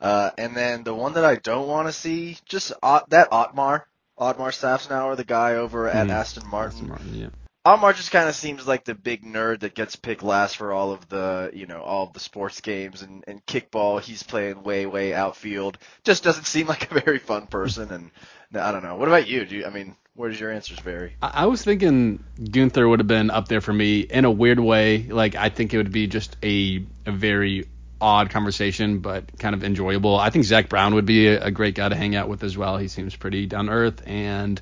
Uh, 0.00 0.30
and 0.38 0.56
then 0.56 0.82
the 0.82 0.94
one 0.94 1.14
that 1.14 1.24
I 1.24 1.36
don't 1.36 1.68
want 1.68 1.88
to 1.88 1.92
see, 1.92 2.38
just 2.46 2.72
Ot- 2.82 3.10
that 3.10 3.28
Otmar. 3.30 3.86
Otmar 4.18 4.50
Szafnauer, 4.50 5.16
the 5.16 5.24
guy 5.24 5.54
over 5.54 5.88
at 5.88 6.06
mm. 6.06 6.10
Aston 6.10 6.46
Martin. 6.46 6.72
Aston 6.72 6.88
Martin 6.88 7.14
yeah. 7.14 7.28
Otmar 7.64 7.92
just 7.92 8.10
kind 8.10 8.28
of 8.28 8.34
seems 8.34 8.66
like 8.66 8.84
the 8.84 8.94
big 8.94 9.22
nerd 9.22 9.60
that 9.60 9.74
gets 9.74 9.94
picked 9.94 10.22
last 10.22 10.56
for 10.56 10.72
all 10.72 10.92
of 10.92 11.06
the, 11.10 11.50
you 11.52 11.66
know, 11.66 11.82
all 11.82 12.06
of 12.06 12.14
the 12.14 12.20
sports 12.20 12.62
games 12.62 13.02
and, 13.02 13.22
and 13.26 13.44
kickball. 13.44 14.00
He's 14.00 14.22
playing 14.22 14.62
way, 14.62 14.86
way 14.86 15.12
outfield. 15.12 15.76
Just 16.02 16.24
doesn't 16.24 16.46
seem 16.46 16.66
like 16.66 16.90
a 16.90 17.00
very 17.00 17.18
fun 17.18 17.46
person. 17.46 17.90
And 17.90 18.10
I 18.54 18.72
don't 18.72 18.82
know. 18.82 18.96
What 18.96 19.08
about 19.08 19.28
you? 19.28 19.44
Do 19.44 19.56
you, 19.56 19.66
I 19.66 19.70
mean, 19.70 19.96
where 20.14 20.28
does 20.28 20.40
your 20.40 20.50
answers 20.50 20.78
vary? 20.80 21.14
I, 21.22 21.30
I 21.42 21.46
was 21.46 21.62
thinking 21.62 22.22
Gunther 22.50 22.88
would 22.88 23.00
have 23.00 23.06
been 23.06 23.30
up 23.30 23.48
there 23.48 23.60
for 23.60 23.72
me 23.72 24.00
in 24.00 24.24
a 24.24 24.30
weird 24.30 24.58
way. 24.58 25.04
Like 25.04 25.34
I 25.36 25.48
think 25.48 25.72
it 25.72 25.76
would 25.76 25.92
be 25.92 26.06
just 26.06 26.36
a 26.42 26.84
a 27.06 27.12
very 27.12 27.68
odd 28.00 28.30
conversation, 28.30 29.00
but 29.00 29.38
kind 29.38 29.54
of 29.54 29.62
enjoyable. 29.62 30.16
I 30.18 30.30
think 30.30 30.44
Zak 30.44 30.68
Brown 30.68 30.94
would 30.94 31.06
be 31.06 31.28
a, 31.28 31.44
a 31.44 31.50
great 31.50 31.74
guy 31.74 31.88
to 31.88 31.94
hang 31.94 32.16
out 32.16 32.28
with 32.28 32.42
as 32.42 32.56
well. 32.56 32.76
He 32.78 32.88
seems 32.88 33.14
pretty 33.14 33.46
down 33.46 33.66
to 33.66 33.72
earth, 33.72 34.02
and 34.06 34.60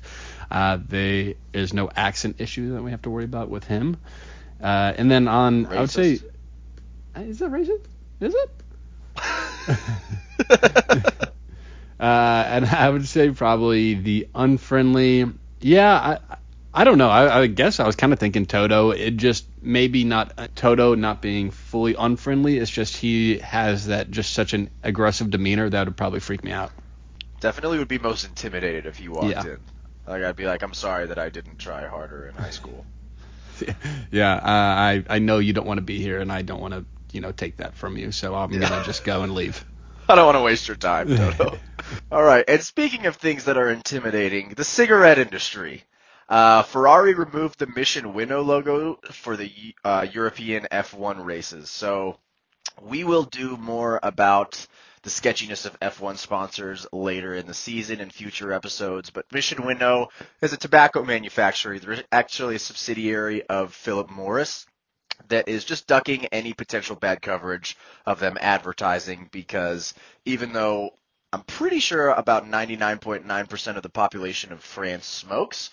uh, 0.51 0.77
there 0.87 1.33
is 1.53 1.73
no 1.73 1.89
accent 1.95 2.35
issue 2.39 2.73
that 2.73 2.83
we 2.83 2.91
have 2.91 3.01
to 3.03 3.09
worry 3.09 3.25
about 3.25 3.49
with 3.49 3.63
him. 3.63 3.97
Uh, 4.61 4.93
and 4.97 5.09
then 5.09 5.27
on, 5.27 5.65
racist. 5.65 5.75
I 5.75 5.79
would 5.81 5.91
say, 5.91 6.19
is 7.17 7.39
that 7.39 7.51
racist? 7.51 7.85
Is 8.19 8.35
it? 8.35 8.51
uh, 11.99 12.43
and 12.47 12.65
I 12.65 12.89
would 12.89 13.07
say 13.07 13.29
probably 13.31 13.95
the 13.95 14.27
unfriendly. 14.33 15.25
Yeah, 15.61 15.93
I, 15.93 16.37
I 16.73 16.83
don't 16.83 16.97
know. 16.97 17.09
I, 17.09 17.41
I 17.41 17.47
guess 17.47 17.79
I 17.79 17.85
was 17.85 17.95
kind 17.95 18.13
of 18.13 18.19
thinking 18.19 18.45
Toto. 18.45 18.91
It 18.91 19.17
just 19.17 19.45
maybe 19.61 20.03
not 20.03 20.33
uh, 20.37 20.47
Toto 20.55 20.95
not 20.95 21.21
being 21.21 21.51
fully 21.51 21.95
unfriendly. 21.95 22.57
It's 22.57 22.71
just 22.71 22.95
he 22.95 23.39
has 23.39 23.87
that 23.87 24.11
just 24.11 24.33
such 24.33 24.53
an 24.53 24.69
aggressive 24.83 25.29
demeanor 25.29 25.69
that 25.69 25.87
would 25.87 25.97
probably 25.97 26.19
freak 26.19 26.43
me 26.43 26.51
out. 26.51 26.71
Definitely 27.39 27.79
would 27.79 27.87
be 27.87 27.99
most 27.99 28.25
intimidated 28.25 28.85
if 28.85 28.97
he 28.97 29.09
walked 29.09 29.27
yeah. 29.27 29.43
in. 29.43 29.59
Like 30.07 30.23
I'd 30.23 30.35
be 30.35 30.45
like, 30.45 30.61
I'm 30.61 30.73
sorry 30.73 31.07
that 31.07 31.19
I 31.19 31.29
didn't 31.29 31.57
try 31.57 31.87
harder 31.87 32.27
in 32.27 32.35
high 32.35 32.49
school. 32.49 32.85
yeah, 34.11 34.35
uh, 34.35 34.41
I 34.45 35.03
I 35.09 35.19
know 35.19 35.39
you 35.39 35.53
don't 35.53 35.67
want 35.67 35.79
to 35.79 35.83
be 35.83 35.99
here, 35.99 36.19
and 36.19 36.31
I 36.31 36.41
don't 36.41 36.61
want 36.61 36.73
to 36.73 36.85
you 37.11 37.21
know 37.21 37.31
take 37.31 37.57
that 37.57 37.75
from 37.75 37.97
you. 37.97 38.11
So 38.11 38.35
I'm 38.35 38.51
yeah. 38.51 38.69
gonna 38.69 38.83
just 38.85 39.03
go 39.03 39.23
and 39.23 39.33
leave. 39.33 39.65
I 40.09 40.15
don't 40.15 40.25
want 40.25 40.37
to 40.37 40.41
waste 40.41 40.67
your 40.67 40.77
time, 40.77 41.07
Toto. 41.15 41.59
All 42.11 42.23
right. 42.23 42.43
And 42.47 42.63
speaking 42.63 43.05
of 43.05 43.15
things 43.15 43.45
that 43.45 43.57
are 43.57 43.69
intimidating, 43.69 44.49
the 44.49 44.63
cigarette 44.63 45.19
industry. 45.19 45.83
Uh, 46.27 46.61
Ferrari 46.61 47.15
removed 47.15 47.57
the 47.57 47.65
Mission 47.65 48.13
Winnow 48.13 48.41
logo 48.41 48.99
for 49.11 49.35
the 49.35 49.51
uh, 49.83 50.05
European 50.11 50.67
F1 50.71 51.25
races. 51.25 51.71
So 51.71 52.17
we 52.81 53.03
will 53.03 53.23
do 53.23 53.57
more 53.57 53.99
about 54.03 54.67
the 55.01 55.09
sketchiness 55.09 55.65
of 55.65 55.79
F1 55.79 56.17
sponsors 56.17 56.85
later 56.91 57.33
in 57.33 57.47
the 57.47 57.53
season 57.53 57.99
and 57.99 58.13
future 58.13 58.53
episodes. 58.53 59.09
But 59.09 59.31
Mission 59.31 59.65
Winnow 59.65 60.09
is 60.41 60.53
a 60.53 60.57
tobacco 60.57 61.03
manufacturer. 61.03 61.79
They're 61.79 62.03
actually 62.11 62.55
a 62.55 62.59
subsidiary 62.59 63.43
of 63.47 63.73
Philip 63.73 64.09
Morris 64.09 64.65
that 65.27 65.47
is 65.47 65.63
just 65.63 65.87
ducking 65.87 66.25
any 66.27 66.53
potential 66.53 66.95
bad 66.95 67.21
coverage 67.21 67.77
of 68.05 68.19
them 68.19 68.37
advertising 68.39 69.29
because 69.31 69.93
even 70.25 70.53
though 70.53 70.91
I'm 71.31 71.43
pretty 71.43 71.79
sure 71.79 72.09
about 72.09 72.49
99.9% 72.49 73.75
of 73.75 73.83
the 73.83 73.89
population 73.89 74.51
of 74.51 74.63
France 74.63 75.05
smokes, 75.05 75.69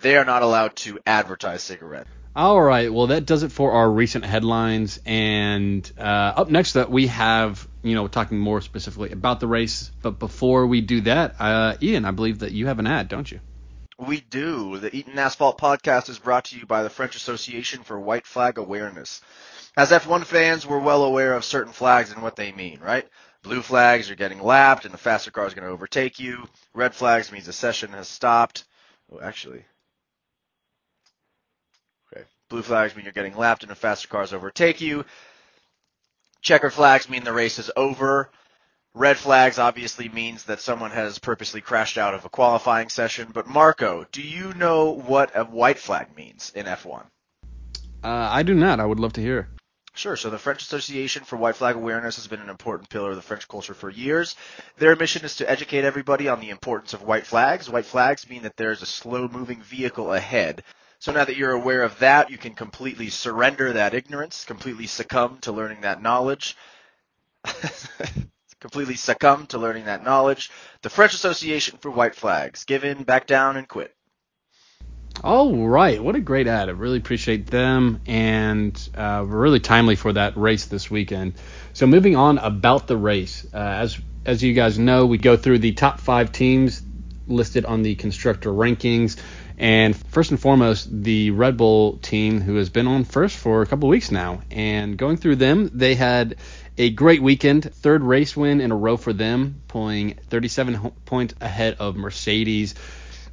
they 0.00 0.16
are 0.16 0.24
not 0.24 0.42
allowed 0.42 0.74
to 0.76 0.98
advertise 1.06 1.62
cigarettes. 1.62 2.08
All 2.34 2.60
right, 2.60 2.90
well 2.90 3.08
that 3.08 3.26
does 3.26 3.42
it 3.42 3.52
for 3.52 3.72
our 3.72 3.90
recent 3.90 4.24
headlines. 4.24 4.98
And 5.04 5.90
uh, 5.98 6.00
up 6.02 6.48
next, 6.48 6.72
that 6.72 6.90
we 6.90 7.08
have 7.08 7.68
you 7.82 7.94
know 7.94 8.08
talking 8.08 8.38
more 8.38 8.62
specifically 8.62 9.12
about 9.12 9.38
the 9.38 9.46
race. 9.46 9.90
But 10.00 10.18
before 10.18 10.66
we 10.66 10.80
do 10.80 11.02
that, 11.02 11.34
uh, 11.38 11.76
Ian, 11.82 12.06
I 12.06 12.10
believe 12.10 12.38
that 12.38 12.52
you 12.52 12.68
have 12.68 12.78
an 12.78 12.86
ad, 12.86 13.08
don't 13.08 13.30
you? 13.30 13.40
We 14.04 14.20
do. 14.20 14.78
The 14.78 14.94
Eaton 14.94 15.16
Asphalt 15.16 15.58
podcast 15.58 16.08
is 16.08 16.18
brought 16.18 16.46
to 16.46 16.58
you 16.58 16.66
by 16.66 16.82
the 16.82 16.90
French 16.90 17.14
Association 17.14 17.84
for 17.84 18.00
White 18.00 18.26
Flag 18.26 18.58
Awareness. 18.58 19.20
As 19.76 19.92
F1 19.92 20.24
fans, 20.24 20.66
we're 20.66 20.80
well 20.80 21.04
aware 21.04 21.34
of 21.34 21.44
certain 21.44 21.72
flags 21.72 22.10
and 22.10 22.20
what 22.20 22.34
they 22.34 22.50
mean, 22.50 22.80
right? 22.80 23.08
Blue 23.44 23.62
flags, 23.62 24.08
you're 24.08 24.16
getting 24.16 24.42
lapped 24.42 24.84
and 24.84 24.92
the 24.92 24.98
faster 24.98 25.30
car 25.30 25.46
is 25.46 25.54
going 25.54 25.66
to 25.66 25.72
overtake 25.72 26.18
you. 26.18 26.48
Red 26.74 26.96
flags 26.96 27.30
means 27.30 27.46
the 27.46 27.52
session 27.52 27.92
has 27.92 28.08
stopped. 28.08 28.64
Oh, 29.12 29.20
actually. 29.20 29.64
Okay. 32.12 32.24
Blue 32.48 32.62
flags 32.62 32.96
mean 32.96 33.04
you're 33.04 33.12
getting 33.12 33.36
lapped 33.36 33.62
and 33.62 33.70
the 33.70 33.76
faster 33.76 34.08
cars 34.08 34.32
overtake 34.32 34.80
you. 34.80 35.04
Checker 36.40 36.70
flags 36.70 37.08
mean 37.08 37.22
the 37.22 37.32
race 37.32 37.60
is 37.60 37.70
over. 37.76 38.32
Red 38.94 39.16
flags 39.16 39.58
obviously 39.58 40.10
means 40.10 40.44
that 40.44 40.60
someone 40.60 40.90
has 40.90 41.18
purposely 41.18 41.62
crashed 41.62 41.96
out 41.96 42.12
of 42.12 42.26
a 42.26 42.28
qualifying 42.28 42.90
session. 42.90 43.30
But 43.32 43.46
Marco, 43.46 44.06
do 44.12 44.20
you 44.20 44.52
know 44.52 44.90
what 44.90 45.30
a 45.34 45.44
white 45.44 45.78
flag 45.78 46.14
means 46.14 46.52
in 46.54 46.66
F1? 46.66 47.04
Uh, 48.04 48.28
I 48.30 48.42
do 48.42 48.52
not. 48.52 48.80
I 48.80 48.84
would 48.84 49.00
love 49.00 49.14
to 49.14 49.22
hear. 49.22 49.48
Sure. 49.94 50.16
So 50.16 50.28
the 50.28 50.38
French 50.38 50.62
Association 50.62 51.24
for 51.24 51.36
White 51.36 51.56
Flag 51.56 51.76
Awareness 51.76 52.16
has 52.16 52.26
been 52.26 52.40
an 52.40 52.50
important 52.50 52.90
pillar 52.90 53.10
of 53.10 53.16
the 53.16 53.22
French 53.22 53.48
culture 53.48 53.74
for 53.74 53.88
years. 53.88 54.36
Their 54.76 54.96
mission 54.96 55.24
is 55.24 55.36
to 55.36 55.50
educate 55.50 55.84
everybody 55.84 56.28
on 56.28 56.40
the 56.40 56.50
importance 56.50 56.92
of 56.92 57.02
white 57.02 57.26
flags. 57.26 57.70
White 57.70 57.86
flags 57.86 58.28
mean 58.28 58.42
that 58.42 58.56
there's 58.56 58.82
a 58.82 58.86
slow 58.86 59.28
moving 59.28 59.62
vehicle 59.62 60.12
ahead. 60.12 60.64
So 60.98 61.12
now 61.12 61.24
that 61.24 61.36
you're 61.36 61.52
aware 61.52 61.82
of 61.82 61.98
that, 61.98 62.30
you 62.30 62.38
can 62.38 62.54
completely 62.54 63.08
surrender 63.08 63.72
that 63.72 63.94
ignorance, 63.94 64.44
completely 64.44 64.86
succumb 64.86 65.38
to 65.40 65.52
learning 65.52 65.82
that 65.82 66.02
knowledge. 66.02 66.56
completely 68.62 68.94
succumb 68.94 69.46
to 69.48 69.58
learning 69.58 69.86
that 69.86 70.04
knowledge. 70.04 70.50
The 70.82 70.88
French 70.88 71.12
Association 71.12 71.78
for 71.78 71.90
White 71.90 72.14
Flags. 72.14 72.64
Give 72.64 72.84
in, 72.84 73.02
back 73.02 73.26
down, 73.26 73.56
and 73.56 73.68
quit. 73.68 73.94
All 75.22 75.68
right, 75.68 76.02
what 76.02 76.14
a 76.14 76.20
great 76.20 76.46
ad! 76.46 76.68
I 76.68 76.72
really 76.72 76.96
appreciate 76.96 77.46
them, 77.46 78.00
and 78.06 78.74
uh, 78.96 79.24
really 79.26 79.60
timely 79.60 79.96
for 79.96 80.12
that 80.14 80.36
race 80.36 80.66
this 80.66 80.90
weekend. 80.90 81.34
So 81.74 81.86
moving 81.86 82.16
on 82.16 82.38
about 82.38 82.86
the 82.86 82.96
race, 82.96 83.46
uh, 83.52 83.58
as 83.58 84.00
as 84.24 84.42
you 84.42 84.54
guys 84.54 84.78
know, 84.78 85.06
we 85.06 85.18
go 85.18 85.36
through 85.36 85.58
the 85.58 85.72
top 85.72 86.00
five 86.00 86.32
teams 86.32 86.82
listed 87.26 87.64
on 87.64 87.82
the 87.82 87.94
constructor 87.94 88.50
rankings. 88.50 89.20
And 89.58 89.94
first 89.94 90.30
and 90.30 90.40
foremost, 90.40 90.88
the 90.90 91.30
Red 91.30 91.56
Bull 91.56 91.98
team, 91.98 92.40
who 92.40 92.56
has 92.56 92.68
been 92.68 92.86
on 92.88 93.04
first 93.04 93.36
for 93.36 93.62
a 93.62 93.66
couple 93.66 93.88
weeks 93.88 94.10
now. 94.10 94.42
And 94.50 94.96
going 94.96 95.18
through 95.18 95.36
them, 95.36 95.70
they 95.72 95.94
had 95.94 96.36
a 96.78 96.90
great 96.90 97.22
weekend, 97.22 97.72
third 97.74 98.02
race 98.02 98.36
win 98.36 98.60
in 98.60 98.70
a 98.72 98.76
row 98.76 98.96
for 98.96 99.12
them, 99.12 99.60
pulling 99.68 100.14
37 100.30 100.92
points 101.04 101.34
ahead 101.40 101.76
of 101.78 101.96
Mercedes. 101.96 102.74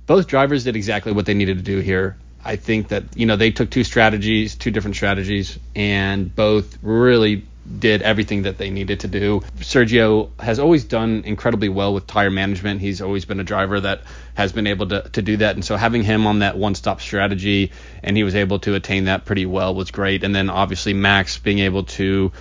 Both 0.06 0.28
drivers 0.28 0.64
did 0.64 0.76
exactly 0.76 1.12
what 1.12 1.26
they 1.26 1.34
needed 1.34 1.58
to 1.58 1.64
do 1.64 1.80
here. 1.80 2.18
I 2.44 2.56
think 2.56 2.90
that 2.90 3.04
you 3.16 3.26
know 3.26 3.36
they 3.36 3.52
took 3.52 3.70
two 3.70 3.84
strategies, 3.84 4.56
two 4.56 4.72
different 4.72 4.96
strategies, 4.96 5.60
and 5.76 6.34
both 6.34 6.78
really 6.82 7.44
did 7.78 8.02
everything 8.02 8.44
that 8.44 8.58
they 8.58 8.70
needed 8.70 9.02
to 9.02 9.08
do. 9.08 9.42
Sergio 9.58 10.32
has 10.40 10.58
always 10.60 10.84
done 10.86 11.24
incredibly 11.26 11.70
well 11.70 11.94
with 11.94 12.08
tire 12.08 12.32
management. 12.32 12.82
He's 12.82 13.02
always 13.02 13.26
been 13.26 13.40
a 13.40 13.44
driver 13.44 13.80
that 13.80 14.02
has 14.34 14.52
been 14.52 14.66
able 14.66 14.88
to, 14.88 15.02
to 15.10 15.22
do 15.22 15.38
that. 15.38 15.56
And 15.56 15.64
so 15.64 15.76
having 15.76 16.02
him 16.02 16.26
on 16.26 16.40
that 16.40 16.58
one 16.58 16.74
stop 16.74 17.00
strategy 17.00 17.72
and 18.02 18.18
he 18.18 18.24
was 18.24 18.34
able 18.34 18.60
to 18.60 18.74
attain 18.74 19.06
that 19.06 19.26
pretty 19.26 19.46
well 19.46 19.76
was 19.76 19.92
great. 19.92 20.24
And 20.24 20.34
then 20.34 20.50
obviously 20.50 20.94
Max 20.94 21.38
being 21.38 21.60
able 21.60 21.84
to 21.84 22.32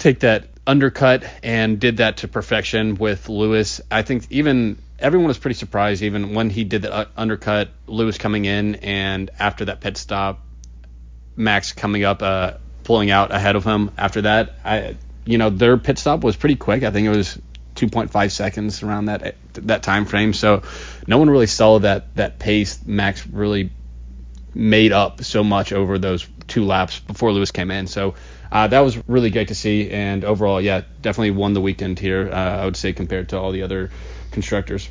take 0.00 0.20
that 0.20 0.48
undercut 0.66 1.24
and 1.42 1.78
did 1.78 1.98
that 1.98 2.18
to 2.18 2.28
perfection 2.28 2.96
with 2.96 3.28
Lewis. 3.28 3.80
I 3.90 4.02
think 4.02 4.26
even 4.30 4.78
everyone 4.98 5.28
was 5.28 5.38
pretty 5.38 5.54
surprised 5.54 6.02
even 6.02 6.34
when 6.34 6.50
he 6.50 6.64
did 6.64 6.82
the 6.82 7.08
undercut, 7.16 7.68
Lewis 7.86 8.18
coming 8.18 8.46
in 8.46 8.76
and 8.76 9.30
after 9.38 9.66
that 9.66 9.80
pit 9.80 9.96
stop, 9.96 10.40
Max 11.36 11.72
coming 11.72 12.04
up 12.04 12.22
uh, 12.22 12.54
pulling 12.82 13.10
out 13.10 13.30
ahead 13.30 13.56
of 13.56 13.64
him 13.64 13.92
after 13.96 14.22
that. 14.22 14.54
I, 14.64 14.96
you 15.24 15.38
know, 15.38 15.50
their 15.50 15.76
pit 15.76 15.98
stop 15.98 16.24
was 16.24 16.34
pretty 16.34 16.56
quick. 16.56 16.82
I 16.82 16.90
think 16.90 17.06
it 17.06 17.10
was 17.10 17.38
2.5 17.76 18.30
seconds 18.30 18.82
around 18.82 19.06
that 19.06 19.36
that 19.54 19.82
time 19.82 20.06
frame. 20.06 20.32
So 20.32 20.62
no 21.06 21.18
one 21.18 21.30
really 21.30 21.46
saw 21.46 21.78
that 21.78 22.14
that 22.16 22.38
pace 22.38 22.80
Max 22.84 23.26
really 23.26 23.70
made 24.54 24.92
up 24.92 25.22
so 25.22 25.44
much 25.44 25.72
over 25.72 25.98
those 25.98 26.26
two 26.48 26.64
laps 26.64 26.98
before 27.00 27.32
Lewis 27.32 27.52
came 27.52 27.70
in. 27.70 27.86
So 27.86 28.14
uh, 28.50 28.66
that 28.68 28.80
was 28.80 28.96
really 29.08 29.30
great 29.30 29.48
to 29.48 29.54
see. 29.54 29.90
And 29.90 30.24
overall, 30.24 30.60
yeah, 30.60 30.82
definitely 31.02 31.32
won 31.32 31.52
the 31.52 31.60
weekend 31.60 31.98
here. 31.98 32.30
Uh, 32.32 32.62
I 32.62 32.64
would 32.64 32.76
say 32.76 32.92
compared 32.92 33.30
to 33.30 33.38
all 33.38 33.52
the 33.52 33.62
other 33.62 33.90
constructors. 34.32 34.88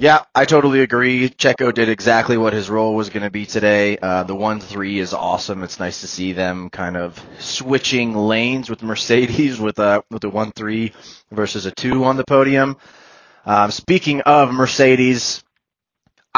Yeah, 0.00 0.22
I 0.32 0.44
totally 0.44 0.82
agree. 0.82 1.28
Checo 1.28 1.74
did 1.74 1.88
exactly 1.88 2.36
what 2.36 2.52
his 2.52 2.70
role 2.70 2.94
was 2.94 3.10
going 3.10 3.24
to 3.24 3.30
be 3.30 3.46
today. 3.46 3.98
Uh, 3.98 4.22
the 4.22 4.34
1-3 4.34 4.98
is 4.98 5.12
awesome. 5.12 5.64
It's 5.64 5.80
nice 5.80 6.02
to 6.02 6.06
see 6.06 6.32
them 6.32 6.70
kind 6.70 6.96
of 6.96 7.20
switching 7.40 8.14
lanes 8.14 8.70
with 8.70 8.80
Mercedes 8.84 9.58
with 9.60 9.80
a 9.80 10.04
with 10.08 10.22
a 10.22 10.30
1-3 10.30 10.92
versus 11.32 11.66
a 11.66 11.72
2 11.72 12.04
on 12.04 12.16
the 12.16 12.22
podium. 12.22 12.76
Um, 13.44 13.72
speaking 13.72 14.20
of 14.20 14.52
Mercedes, 14.52 15.42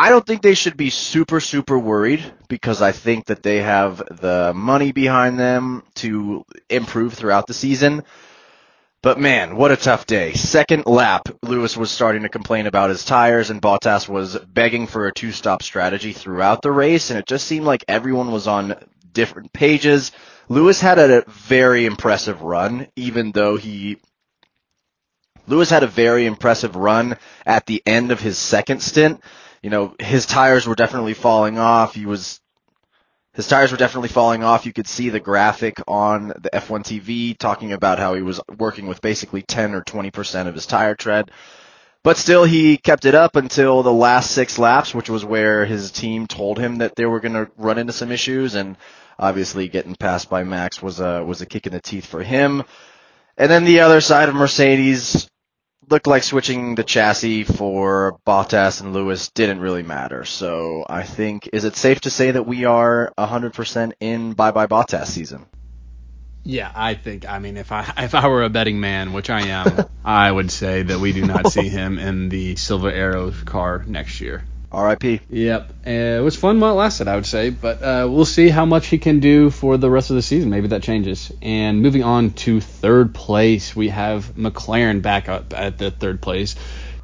I 0.01 0.09
don't 0.09 0.27
think 0.27 0.41
they 0.41 0.55
should 0.55 0.79
be 0.79 0.89
super 0.89 1.41
super 1.41 1.79
worried 1.79 2.25
because 2.49 2.81
I 2.81 2.91
think 2.91 3.27
that 3.27 3.43
they 3.43 3.59
have 3.59 3.99
the 3.99 4.53
money 4.55 4.93
behind 4.93 5.39
them 5.39 5.83
to 5.97 6.47
improve 6.71 7.13
throughout 7.13 7.47
the 7.47 7.53
season. 7.53 8.05
But 9.03 9.21
man, 9.21 9.57
what 9.57 9.73
a 9.73 9.77
tough 9.77 10.07
day. 10.07 10.33
Second 10.33 10.87
lap, 10.87 11.29
Lewis 11.43 11.77
was 11.77 11.91
starting 11.91 12.23
to 12.23 12.31
complain 12.31 12.67
about 12.67 12.89
his 12.89 13.05
tires 13.05 13.51
and 13.51 13.61
Bottas 13.61 14.09
was 14.09 14.39
begging 14.39 14.87
for 14.87 15.07
a 15.07 15.13
two-stop 15.13 15.63
strategy 15.63 16.15
throughout 16.15 16.63
the 16.63 16.73
race 16.73 17.11
and 17.11 17.19
it 17.19 17.27
just 17.27 17.47
seemed 17.47 17.67
like 17.67 17.85
everyone 17.87 18.33
was 18.33 18.47
on 18.47 18.77
different 19.13 19.53
pages. 19.53 20.13
Lewis 20.49 20.81
had 20.81 20.99
a 20.99 21.25
very 21.29 21.85
impressive 21.85 22.41
run 22.41 22.89
even 22.97 23.33
though 23.33 23.59
he 23.59 23.99
Lewis 25.47 25.69
had 25.69 25.83
a 25.83 25.87
very 25.89 26.25
impressive 26.25 26.75
run 26.75 27.19
at 27.45 27.67
the 27.67 27.83
end 27.85 28.13
of 28.13 28.21
his 28.21 28.39
second 28.39 28.83
stint. 28.83 29.21
You 29.63 29.71
know, 29.71 29.95
his 29.99 30.27
tires 30.27 30.67
were 30.67 30.75
definitely 30.75 31.15
falling 31.15 31.59
off. 31.59 31.95
He 31.95 32.07
was 32.07 32.41
his 33.35 33.47
tires 33.47 33.71
were 33.71 33.79
definitely 33.79 34.09
falling 34.09 34.43
off. 34.43 34.67
You 34.67 34.73
could 34.73 34.89
see 34.89 35.09
the 35.09 35.21
graphic 35.21 35.81
on 35.87 36.29
the 36.29 36.51
F1 36.53 36.83
TV 36.83 37.39
talking 37.39 37.73
about 37.73 37.99
how 37.99 38.15
he 38.15 38.23
was 38.23 38.41
working 38.59 38.87
with 38.87 39.01
basically 39.01 39.43
10 39.43 39.75
or 39.75 39.83
20% 39.83 40.47
of 40.49 40.55
his 40.55 40.67
tire 40.67 40.97
tread. 40.97 41.31
But 42.03 42.17
still, 42.17 42.45
he 42.45 42.77
kept 42.77 43.05
it 43.05 43.15
up 43.15 43.37
until 43.37 43.83
the 43.83 43.93
last 43.93 44.33
six 44.33 44.59
laps, 44.59 44.95
which 44.95 45.11
was 45.11 45.25
where 45.25 45.65
his 45.65 45.93
team 45.93 46.27
told 46.27 46.59
him 46.59 46.77
that 46.77 46.97
they 46.97 47.07
were 47.07 47.21
going 47.21 47.35
to 47.35 47.51
run 47.57 47.79
into 47.79 47.93
some 47.93 48.11
issues. 48.11 48.55
And 48.57 48.77
obviously, 49.19 49.69
getting 49.69 49.95
passed 49.95 50.29
by 50.29 50.43
Max 50.43 50.83
was 50.83 50.99
a 50.99 51.23
was 51.23 51.41
a 51.41 51.47
kick 51.47 51.67
in 51.67 51.73
the 51.73 51.81
teeth 51.81 52.07
for 52.07 52.23
him. 52.23 52.65
And 53.37 53.51
then 53.51 53.65
the 53.65 53.81
other 53.81 54.01
side 54.01 54.29
of 54.29 54.35
Mercedes, 54.35 55.30
looked 55.91 56.07
like 56.07 56.23
switching 56.23 56.77
the 56.77 56.85
chassis 56.85 57.45
for 57.45 58.19
Bottas 58.27 58.81
and 58.81 58.93
Lewis 58.93 59.29
didn't 59.31 59.61
really 59.61 59.83
matter. 59.83 60.25
So 60.25 60.85
I 60.89 61.03
think, 61.03 61.49
is 61.53 61.65
it 61.65 61.77
safe 61.77 62.01
to 62.03 62.11
say 62.11 62.31
that 62.31 62.47
we 62.47 62.65
are 62.65 63.13
100% 63.19 63.93
in 64.01 64.33
bye 64.35 64.53
bye 64.53 64.67
Bottas 64.67 65.07
season? 65.07 65.47
Yeah, 66.43 66.73
I 66.75 66.95
think. 66.95 67.29
I 67.29 67.39
mean, 67.39 67.57
if 67.57 67.71
I 67.71 67.93
if 67.99 68.15
I 68.15 68.29
were 68.29 68.45
a 68.45 68.49
betting 68.49 68.81
man, 68.81 69.13
which 69.13 69.31
I 69.31 69.49
am, 69.49 69.87
I 70.05 70.31
would 70.31 70.51
say 70.51 70.83
that 70.83 70.99
we 70.99 71.13
do 71.13 71.27
not 71.27 71.53
see 71.53 71.69
him 71.69 71.99
in 71.99 72.29
the 72.29 72.57
Silver 72.57 72.91
Arrow 72.91 73.31
car 73.45 73.85
next 73.87 74.21
year. 74.21 74.45
R.I.P. 74.73 75.21
Yep, 75.31 75.73
uh, 75.85 75.91
it 75.91 76.23
was 76.23 76.37
fun 76.37 76.61
while 76.61 76.73
it 76.73 76.77
lasted, 76.77 77.09
I 77.09 77.17
would 77.17 77.27
say, 77.27 77.51
but 77.51 77.83
uh, 77.83 78.07
we'll 78.09 78.25
see 78.25 78.49
how 78.49 78.65
much 78.65 78.87
he 78.87 78.99
can 78.99 79.19
do 79.19 79.51
for 79.51 79.77
the 79.77 79.91
rest 79.91 80.11
of 80.11 80.17
the 80.17 80.23
season. 80.23 80.51
Maybe 80.51 80.69
that 80.69 80.83
changes. 80.83 81.33
And 81.43 81.83
moving 81.83 82.05
on 82.05 82.31
to 82.45 82.61
third 82.61 83.13
place, 83.13 83.75
we 83.75 83.89
have 83.89 84.35
McLaren 84.37 85.03
back 85.03 85.29
up 85.29 85.53
at 85.57 85.79
the 85.79 85.91
third 85.91 86.23
place. 86.23 86.55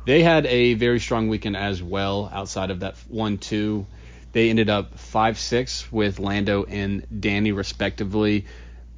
They 0.04 0.22
had 0.22 0.46
a 0.46 0.74
very 0.74 1.00
strong 1.00 1.28
weekend 1.28 1.56
as 1.56 1.82
well, 1.82 2.30
outside 2.32 2.70
of 2.70 2.80
that 2.80 2.96
one-two. 3.08 3.86
They 4.30 4.50
ended 4.50 4.70
up 4.70 4.98
five-six 4.98 5.90
with 5.90 6.20
Lando 6.20 6.64
and 6.64 7.04
Danny 7.20 7.50
respectively. 7.50 8.46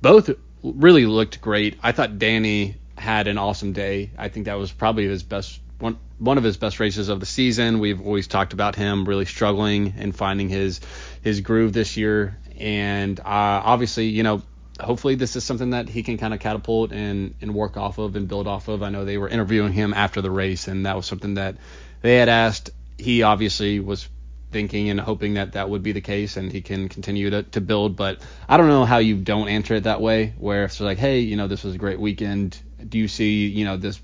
Both 0.03 0.31
really 0.63 1.07
looked 1.07 1.41
great. 1.41 1.79
I 1.83 1.93
thought 1.93 2.19
Danny 2.19 2.77
had 2.99 3.29
an 3.29 3.39
awesome 3.39 3.73
day. 3.73 4.11
I 4.19 4.29
think 4.29 4.47
that 4.47 4.59
was 4.59 4.71
probably 4.71 5.07
his 5.07 5.23
best 5.23 5.59
one 5.79 5.99
one 6.19 6.39
of 6.39 6.45
his 6.45 6.57
best 6.57 6.81
races 6.81 7.09
of 7.09 7.21
the 7.21 7.27
season. 7.27 7.79
We've 7.79 8.01
always 8.01 8.27
talked 8.27 8.53
about 8.53 8.75
him 8.75 9.05
really 9.05 9.25
struggling 9.25 9.95
and 9.99 10.15
finding 10.15 10.49
his 10.49 10.81
his 11.23 11.41
groove 11.41 11.73
this 11.73 11.97
year, 11.97 12.39
and 12.59 13.19
uh, 13.21 13.25
obviously, 13.25 14.07
you 14.07 14.23
know, 14.23 14.43
hopefully 14.81 15.15
this 15.15 15.37
is 15.37 15.45
something 15.45 15.71
that 15.71 15.89
he 15.89 16.03
can 16.03 16.19
kind 16.19 16.35
of 16.35 16.41
catapult 16.41 16.93
and 16.93 17.35
and 17.41 17.55
work 17.55 17.77
off 17.77 17.99
of 17.99 18.17
and 18.17 18.29
build 18.29 18.47
off 18.47 18.69
of. 18.69 18.83
I 18.83 18.91
know 18.91 19.05
they 19.05 19.19
were 19.19 19.29
interviewing 19.29 19.73
him 19.73 19.95
after 19.95 20.21
the 20.21 20.31
race, 20.31 20.69
and 20.69 20.87
that 20.87 20.97
was 20.97 21.07
something 21.07 21.35
that 21.35 21.57
they 22.03 22.17
had 22.17 22.29
asked. 22.29 22.71
He 22.99 23.23
obviously 23.23 23.79
was 23.79 24.09
thinking 24.51 24.89
and 24.91 24.99
hoping 24.99 25.35
that 25.35 25.53
that 25.53 25.69
would 25.69 25.83
be 25.83 25.93
the 25.93 26.01
case 26.01 26.37
and 26.37 26.51
he 26.51 26.63
can 26.63 26.89
continue 26.89 27.31
to, 27.31 27.43
to 27.43 27.61
build. 27.61 27.97
But 27.97 28.23
I 28.49 28.57
don't 28.57 28.69
know 28.69 28.85
how 28.85 28.99
you 28.99 29.17
don't 29.17 29.49
answer 29.49 29.75
it 29.75 29.85
that 29.85 30.01
way, 30.01 30.35
where 30.39 30.65
it's 30.65 30.81
like, 30.81 30.99
hey, 30.99 31.21
you 31.21 31.37
know, 31.37 31.49
this 31.49 31.65
was 31.65 31.75
a 31.75 31.79
great 31.79 32.01
weekend. 32.01 32.59
Do 32.89 32.99
you 32.99 33.09
see, 33.09 33.47
you 33.47 33.65
know, 33.65 33.77
this 33.77 34.01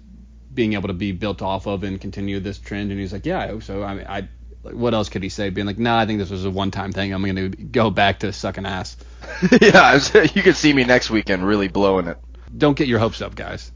being 0.54 0.74
able 0.74 0.88
to 0.88 0.94
be 0.94 1.12
built 1.12 1.42
off 1.42 1.66
of 1.66 1.82
and 1.82 2.00
continue 2.00 2.40
this 2.40 2.58
trend. 2.58 2.90
And 2.90 3.00
he's 3.00 3.12
like, 3.12 3.26
yeah, 3.26 3.40
I 3.40 3.48
hope 3.48 3.62
so. 3.62 3.82
I 3.82 3.94
mean, 3.94 4.06
I 4.08 4.28
what 4.62 4.94
else 4.94 5.08
could 5.08 5.22
he 5.22 5.28
say? 5.28 5.50
Being 5.50 5.66
like, 5.66 5.78
nah, 5.78 5.98
I 5.98 6.06
think 6.06 6.18
this 6.18 6.30
was 6.30 6.44
a 6.44 6.50
one-time 6.50 6.92
thing. 6.92 7.12
I'm 7.12 7.22
going 7.22 7.36
to 7.36 7.48
go 7.50 7.90
back 7.90 8.20
to 8.20 8.32
sucking 8.32 8.64
ass. 8.64 8.96
yeah, 9.60 9.98
you 10.34 10.42
could 10.42 10.56
see 10.56 10.72
me 10.72 10.84
next 10.84 11.10
weekend 11.10 11.46
really 11.46 11.68
blowing 11.68 12.06
it. 12.06 12.18
Don't 12.56 12.76
get 12.76 12.88
your 12.88 12.98
hopes 12.98 13.20
up, 13.20 13.34
guys. 13.34 13.70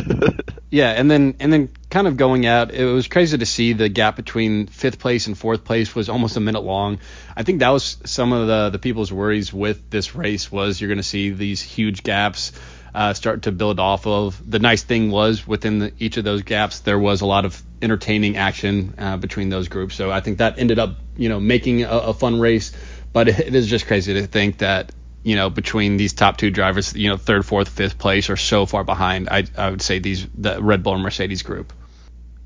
yeah, 0.70 0.90
and 0.90 1.10
then 1.10 1.36
and 1.40 1.52
then 1.52 1.68
kind 1.90 2.06
of 2.06 2.16
going 2.16 2.46
out, 2.46 2.72
it 2.72 2.84
was 2.84 3.06
crazy 3.08 3.36
to 3.38 3.46
see 3.46 3.74
the 3.74 3.88
gap 3.88 4.16
between 4.16 4.66
fifth 4.66 4.98
place 4.98 5.26
and 5.26 5.36
fourth 5.36 5.64
place 5.64 5.94
was 5.94 6.08
almost 6.08 6.36
a 6.36 6.40
minute 6.40 6.62
long. 6.62 6.98
I 7.36 7.42
think 7.42 7.60
that 7.60 7.68
was 7.68 7.98
some 8.04 8.32
of 8.32 8.46
the 8.46 8.70
the 8.70 8.78
people's 8.78 9.12
worries 9.12 9.52
with 9.52 9.90
this 9.90 10.14
race 10.14 10.50
was 10.50 10.80
you're 10.80 10.88
going 10.88 10.98
to 10.98 11.02
see 11.02 11.30
these 11.30 11.60
huge 11.60 12.02
gaps 12.02 12.52
uh, 12.94 13.14
start 13.14 13.42
to 13.42 13.52
build 13.52 13.80
off 13.80 14.06
of. 14.06 14.40
The 14.50 14.58
nice 14.58 14.82
thing 14.82 15.10
was 15.10 15.46
within 15.46 15.78
the, 15.78 15.92
each 15.98 16.16
of 16.16 16.24
those 16.24 16.42
gaps, 16.42 16.80
there 16.80 16.98
was 16.98 17.20
a 17.20 17.26
lot 17.26 17.44
of 17.44 17.62
entertaining 17.80 18.36
action 18.36 18.94
uh, 18.98 19.16
between 19.16 19.48
those 19.48 19.68
groups. 19.68 19.94
So 19.94 20.10
I 20.10 20.20
think 20.20 20.38
that 20.38 20.58
ended 20.58 20.78
up, 20.78 20.96
you 21.16 21.28
know, 21.28 21.40
making 21.40 21.84
a, 21.84 21.90
a 21.90 22.14
fun 22.14 22.38
race. 22.40 22.72
But 23.12 23.28
it, 23.28 23.40
it 23.40 23.54
is 23.54 23.66
just 23.66 23.86
crazy 23.86 24.14
to 24.14 24.26
think 24.26 24.58
that, 24.58 24.92
you 25.22 25.36
know, 25.36 25.50
between 25.50 25.96
these 25.96 26.12
top 26.12 26.36
two 26.36 26.50
drivers, 26.50 26.94
you 26.94 27.08
know, 27.08 27.16
third, 27.16 27.44
fourth, 27.44 27.68
fifth 27.68 27.98
place 27.98 28.30
are 28.30 28.36
so 28.36 28.66
far 28.66 28.84
behind. 28.84 29.28
I, 29.28 29.44
I 29.56 29.70
would 29.70 29.82
say 29.82 29.98
these 29.98 30.26
the 30.34 30.62
Red 30.62 30.82
Bull 30.82 30.94
and 30.94 31.02
Mercedes 31.02 31.42
group. 31.42 31.72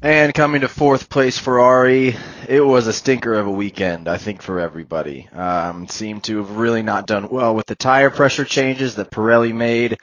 And 0.02 0.34
coming 0.34 0.60
to 0.60 0.68
fourth 0.68 1.08
place, 1.08 1.38
Ferrari, 1.38 2.14
it 2.48 2.60
was 2.60 2.86
a 2.86 2.92
stinker 2.92 3.34
of 3.34 3.46
a 3.46 3.50
weekend, 3.50 4.08
I 4.08 4.18
think, 4.18 4.42
for 4.42 4.60
everybody. 4.60 5.26
Um, 5.32 5.88
seemed 5.88 6.24
to 6.24 6.36
have 6.36 6.58
really 6.58 6.82
not 6.82 7.06
done 7.06 7.28
well 7.30 7.54
with 7.54 7.66
the 7.66 7.74
tire 7.74 8.10
pressure 8.10 8.44
changes 8.44 8.96
that 8.96 9.10
Pirelli 9.10 9.54
made. 9.54 9.96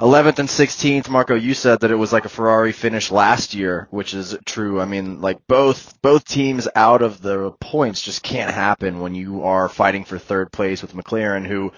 11th 0.00 0.40
and 0.40 0.48
16th, 0.48 1.08
Marco, 1.08 1.36
you 1.36 1.54
said 1.54 1.80
that 1.80 1.92
it 1.92 1.96
was 1.96 2.12
like 2.12 2.24
a 2.24 2.28
Ferrari 2.28 2.72
finish 2.72 3.12
last 3.12 3.54
year, 3.54 3.86
which 3.90 4.12
is 4.12 4.36
true. 4.44 4.80
I 4.80 4.86
mean, 4.86 5.20
like 5.20 5.46
both 5.46 6.00
both 6.02 6.24
teams 6.24 6.66
out 6.74 7.00
of 7.00 7.22
the 7.22 7.52
points 7.60 8.02
just 8.02 8.20
can't 8.24 8.52
happen 8.52 8.98
when 8.98 9.14
you 9.14 9.44
are 9.44 9.68
fighting 9.68 10.04
for 10.04 10.18
third 10.18 10.50
place 10.50 10.82
with 10.82 10.94
McLaren, 10.94 11.46
who 11.46 11.72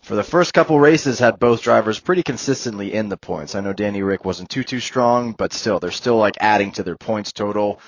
for 0.00 0.14
the 0.14 0.22
first 0.22 0.54
couple 0.54 0.78
races 0.78 1.18
had 1.18 1.40
both 1.40 1.60
drivers 1.60 1.98
pretty 1.98 2.22
consistently 2.22 2.94
in 2.94 3.08
the 3.08 3.16
points. 3.16 3.56
I 3.56 3.60
know 3.60 3.72
Danny 3.72 4.02
Ric 4.02 4.24
wasn't 4.24 4.48
too 4.48 4.62
too 4.62 4.78
strong, 4.78 5.32
but 5.32 5.52
still, 5.52 5.80
they're 5.80 5.90
still 5.90 6.18
like 6.18 6.36
adding 6.38 6.70
to 6.72 6.84
their 6.84 6.96
points 6.96 7.32
total. 7.32 7.80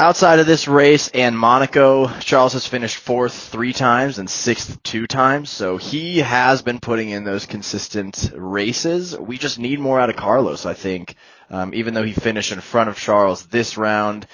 Outside 0.00 0.38
of 0.38 0.46
this 0.46 0.68
race 0.68 1.08
and 1.08 1.36
Monaco, 1.36 2.06
Charles 2.20 2.52
has 2.52 2.68
finished 2.68 2.98
fourth 2.98 3.34
three 3.34 3.72
times 3.72 4.20
and 4.20 4.30
sixth 4.30 4.80
two 4.84 5.08
times, 5.08 5.50
so 5.50 5.76
he 5.76 6.18
has 6.18 6.62
been 6.62 6.78
putting 6.78 7.10
in 7.10 7.24
those 7.24 7.46
consistent 7.46 8.30
races. 8.32 9.18
We 9.18 9.38
just 9.38 9.58
need 9.58 9.80
more 9.80 9.98
out 9.98 10.08
of 10.08 10.14
Carlos, 10.14 10.66
I 10.66 10.74
think. 10.74 11.16
Um, 11.50 11.74
even 11.74 11.94
though 11.94 12.04
he 12.04 12.12
finished 12.12 12.52
in 12.52 12.60
front 12.60 12.88
of 12.88 12.96
Charles 12.96 13.46
this 13.46 13.76
round, 13.76 14.28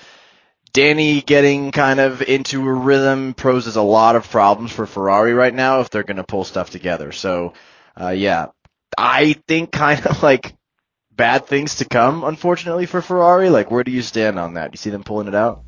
Danny 0.75 1.23
getting 1.23 1.73
kind 1.73 1.99
of 1.99 2.21
into 2.21 2.69
a 2.69 2.73
rhythm 2.73 3.33
poses 3.33 3.77
a 3.77 3.83
lot 3.83 4.17
of 4.17 4.31
problems 4.31 4.71
for 4.71 4.85
Ferrari 4.85 5.33
right 5.33 5.55
now 5.55 5.81
if 5.81 5.89
they're 5.89 6.03
going 6.03 6.19
to 6.19 6.25
pull 6.25 6.45
stuff 6.45 6.69
together. 6.69 7.11
So, 7.11 7.55
uh, 7.99 8.11
yeah, 8.11 8.49
I 8.99 9.37
think 9.49 9.73
kind 9.73 10.05
of 10.05 10.23
like 10.23 10.55
bad 11.17 11.47
things 11.47 11.77
to 11.77 11.85
come, 11.85 12.25
unfortunately, 12.25 12.87
for 12.87 13.03
Ferrari? 13.03 13.51
Like, 13.51 13.71
where 13.71 13.85
do 13.85 13.91
you 13.91 14.03
stand 14.03 14.39
on 14.39 14.55
that? 14.55 14.71
Do 14.71 14.75
you 14.75 14.79
see 14.79 14.91
them 14.91 15.05
pulling 15.05 15.29
it 15.29 15.35
out? 15.35 15.63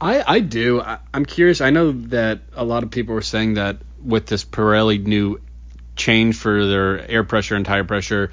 I, 0.00 0.22
I 0.26 0.40
do. 0.40 0.80
I, 0.80 0.98
am 1.14 1.24
curious. 1.24 1.60
I 1.60 1.70
know 1.70 1.92
that 1.92 2.40
a 2.54 2.64
lot 2.64 2.82
of 2.82 2.90
people 2.90 3.14
were 3.14 3.22
saying 3.22 3.54
that 3.54 3.78
with 4.02 4.26
this 4.26 4.44
Pirelli 4.44 5.04
new 5.04 5.40
change 5.96 6.36
for 6.36 6.66
their 6.66 7.10
air 7.10 7.24
pressure 7.24 7.56
and 7.56 7.64
tire 7.64 7.84
pressure, 7.84 8.30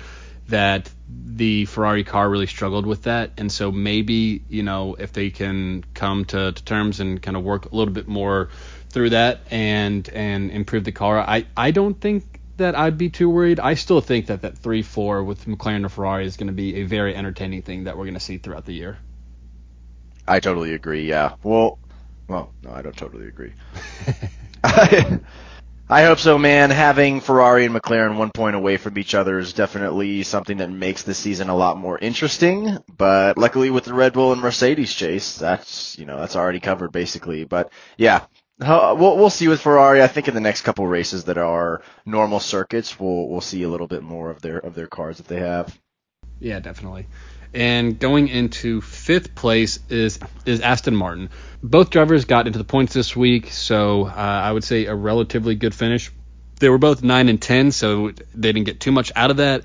that 0.49 0.91
the 1.09 1.65
Ferrari 1.65 2.03
car 2.03 2.29
really 2.29 2.47
struggled 2.47 2.85
with 2.85 3.03
that. 3.03 3.31
And 3.37 3.51
so 3.51 3.71
maybe, 3.71 4.43
you 4.49 4.63
know, 4.63 4.95
if 4.95 5.13
they 5.13 5.29
can 5.29 5.85
come 5.93 6.25
to, 6.25 6.51
to 6.51 6.63
terms 6.63 6.99
and 6.99 7.21
kind 7.21 7.37
of 7.37 7.43
work 7.43 7.71
a 7.71 7.75
little 7.75 7.93
bit 7.93 8.07
more 8.07 8.49
through 8.89 9.11
that 9.11 9.41
and 9.49 10.07
and 10.09 10.51
improve 10.51 10.83
the 10.83 10.91
car, 10.91 11.19
I, 11.19 11.45
I 11.55 11.71
don't 11.71 11.99
think 11.99 12.41
that 12.57 12.75
I'd 12.77 12.97
be 12.97 13.09
too 13.09 13.29
worried. 13.29 13.59
I 13.59 13.73
still 13.75 14.01
think 14.01 14.27
that 14.27 14.41
that 14.41 14.57
3 14.57 14.81
4 14.81 15.23
with 15.23 15.45
McLaren 15.45 15.77
and 15.77 15.91
Ferrari 15.91 16.25
is 16.25 16.37
going 16.37 16.47
to 16.47 16.53
be 16.53 16.75
a 16.75 16.83
very 16.83 17.15
entertaining 17.15 17.61
thing 17.61 17.85
that 17.85 17.97
we're 17.97 18.05
going 18.05 18.13
to 18.13 18.19
see 18.19 18.37
throughout 18.37 18.65
the 18.65 18.73
year. 18.73 18.97
I 20.27 20.39
totally 20.39 20.73
agree, 20.73 21.07
yeah. 21.07 21.33
Well, 21.43 21.79
well, 22.27 22.53
no, 22.63 22.71
I 22.71 22.81
don't 22.81 22.95
totally 22.95 23.27
agree. 23.27 23.53
I, 24.63 25.19
I 25.89 26.03
hope 26.03 26.19
so, 26.19 26.37
man. 26.37 26.69
Having 26.69 27.21
Ferrari 27.21 27.65
and 27.65 27.75
McLaren 27.75 28.17
one 28.17 28.31
point 28.31 28.55
away 28.55 28.77
from 28.77 28.97
each 28.97 29.13
other 29.13 29.37
is 29.37 29.51
definitely 29.51 30.23
something 30.23 30.57
that 30.57 30.71
makes 30.71 31.03
the 31.03 31.13
season 31.13 31.49
a 31.49 31.55
lot 31.55 31.77
more 31.77 31.99
interesting. 31.99 32.77
But 32.97 33.37
luckily, 33.37 33.69
with 33.69 33.83
the 33.83 33.93
Red 33.93 34.13
Bull 34.13 34.31
and 34.31 34.41
Mercedes 34.41 34.93
chase, 34.93 35.37
that's 35.37 35.99
you 35.99 36.05
know 36.05 36.17
that's 36.17 36.37
already 36.37 36.61
covered 36.61 36.93
basically. 36.93 37.43
But 37.43 37.71
yeah, 37.97 38.25
We'll 38.59 39.17
we'll 39.17 39.29
see 39.29 39.47
with 39.47 39.61
Ferrari. 39.61 40.01
I 40.01 40.07
think 40.07 40.27
in 40.27 40.33
the 40.33 40.39
next 40.39 40.61
couple 40.61 40.85
races 40.87 41.25
that 41.25 41.37
are 41.37 41.81
normal 42.05 42.39
circuits, 42.39 42.99
we'll 42.99 43.27
we'll 43.27 43.41
see 43.41 43.63
a 43.63 43.69
little 43.69 43.87
bit 43.87 44.03
more 44.03 44.29
of 44.29 44.41
their 44.41 44.57
of 44.57 44.75
their 44.75 44.87
cars 44.87 45.17
that 45.17 45.27
they 45.27 45.39
have. 45.39 45.77
Yeah, 46.39 46.59
definitely. 46.59 47.07
And 47.53 47.99
going 47.99 48.27
into 48.29 48.81
fifth 48.81 49.35
place 49.35 49.79
is 49.89 50.19
is 50.45 50.59
Aston 50.61 50.95
Martin. 50.95 51.29
Both 51.61 51.89
drivers 51.89 52.25
got 52.25 52.47
into 52.47 52.59
the 52.59 52.65
points 52.65 52.93
this 52.93 53.15
week, 53.15 53.51
so 53.51 54.05
uh, 54.05 54.11
I 54.11 54.51
would 54.51 54.63
say 54.63 54.85
a 54.85 54.95
relatively 54.95 55.55
good 55.55 55.73
finish. 55.73 56.11
They 56.59 56.69
were 56.69 56.77
both 56.77 57.03
nine 57.03 57.29
and 57.29 57.41
ten, 57.41 57.71
so 57.71 58.11
they 58.33 58.51
didn't 58.51 58.65
get 58.65 58.79
too 58.79 58.91
much 58.91 59.11
out 59.15 59.31
of 59.31 59.37
that 59.37 59.63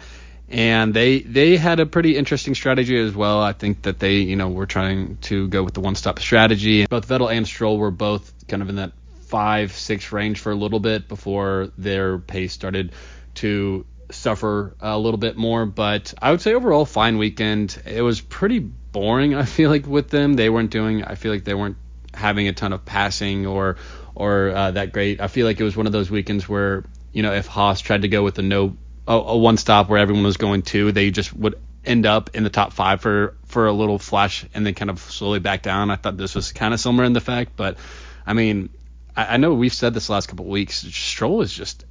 and 0.51 0.95
they 0.95 1.21
they 1.21 1.57
had 1.57 1.81
a 1.81 1.87
pretty 1.87 2.17
interesting 2.17 2.55
strategy 2.55 2.99
as 2.99 3.15
well. 3.15 3.41
I 3.43 3.53
think 3.53 3.83
that 3.83 3.99
they 3.99 4.17
you 4.19 4.37
know 4.37 4.49
were 4.49 4.67
trying 4.67 5.19
to 5.23 5.49
go 5.49 5.63
with 5.63 5.75
the 5.75 5.81
one 5.81 5.95
stop 5.95 6.19
strategy. 6.19 6.87
Both 6.87 7.09
Vettel 7.09 7.31
and 7.31 7.47
Stroll 7.47 7.79
were 7.79 7.91
both 7.91 8.33
kind 8.49 8.63
of 8.63 8.69
in 8.69 8.77
that 8.77 8.93
five 9.27 9.73
six 9.73 10.11
range 10.11 10.41
for 10.41 10.51
a 10.51 10.55
little 10.55 10.81
bit 10.81 11.07
before 11.07 11.71
their 11.77 12.19
pace 12.19 12.53
started 12.53 12.93
to 13.35 13.85
suffer 14.11 14.75
a 14.81 14.99
little 14.99 15.19
bit 15.19 15.37
more. 15.37 15.67
But 15.67 16.15
I 16.21 16.31
would 16.31 16.41
say 16.41 16.55
overall 16.55 16.87
fine 16.87 17.19
weekend. 17.19 17.81
It 17.85 18.03
was 18.03 18.21
pretty 18.21 18.59
boring. 18.59 19.35
I 19.35 19.45
feel 19.45 19.71
like 19.71 19.87
with 19.87 20.09
them 20.09 20.35
they 20.35 20.49
weren't 20.49 20.71
doing. 20.71 21.05
I 21.05 21.15
feel 21.15 21.33
like 21.33 21.45
they 21.45 21.55
weren't 21.55 21.77
having 22.15 22.49
a 22.49 22.53
ton 22.53 22.73
of 22.73 22.85
passing 22.87 23.47
or 23.47 23.77
or 24.15 24.49
uh, 24.49 24.71
that 24.73 24.93
great. 24.93 25.21
I 25.21 25.29
feel 25.29 25.47
like 25.47 25.61
it 25.61 25.65
was 25.65 25.77
one 25.77 25.87
of 25.87 25.93
those 25.93 26.11
weekends 26.11 26.49
where 26.49 26.85
you 27.13 27.23
know 27.23 27.33
if 27.33 27.47
Haas 27.47 27.81
tried 27.81 28.03
to 28.03 28.09
go 28.09 28.23
with 28.23 28.35
the 28.35 28.43
no 28.43 28.77
a, 29.09 29.13
a 29.13 29.37
one 29.37 29.57
stop 29.57 29.89
where 29.89 29.99
everyone 29.99 30.23
was 30.23 30.37
going 30.37 30.63
to, 30.63 30.93
they 30.93 31.11
just 31.11 31.35
would 31.35 31.59
end 31.85 32.05
up 32.07 32.31
in 32.35 32.45
the 32.45 32.51
top 32.51 32.73
five 32.75 33.01
for 33.01 33.35
for 33.47 33.67
a 33.67 33.73
little 33.73 33.99
flash 33.99 34.45
and 34.53 34.67
then 34.67 34.75
kind 34.75 34.91
of 34.91 35.01
slowly 35.01 35.41
back 35.41 35.63
down. 35.63 35.91
I 35.91 35.97
thought 35.97 36.17
this 36.17 36.35
was 36.35 36.53
kind 36.53 36.75
of 36.75 36.79
similar 36.79 37.05
in 37.05 37.15
the 37.15 37.21
fact, 37.21 37.53
but 37.57 37.79
I 38.27 38.35
mean, 38.35 38.69
I, 39.17 39.35
I 39.35 39.37
know 39.39 39.55
we've 39.55 39.73
said 39.73 39.95
this 39.95 40.11
last 40.11 40.29
couple 40.29 40.45
of 40.45 40.51
weeks. 40.51 40.77
Stroll 40.77 41.41
is 41.41 41.53
just 41.53 41.85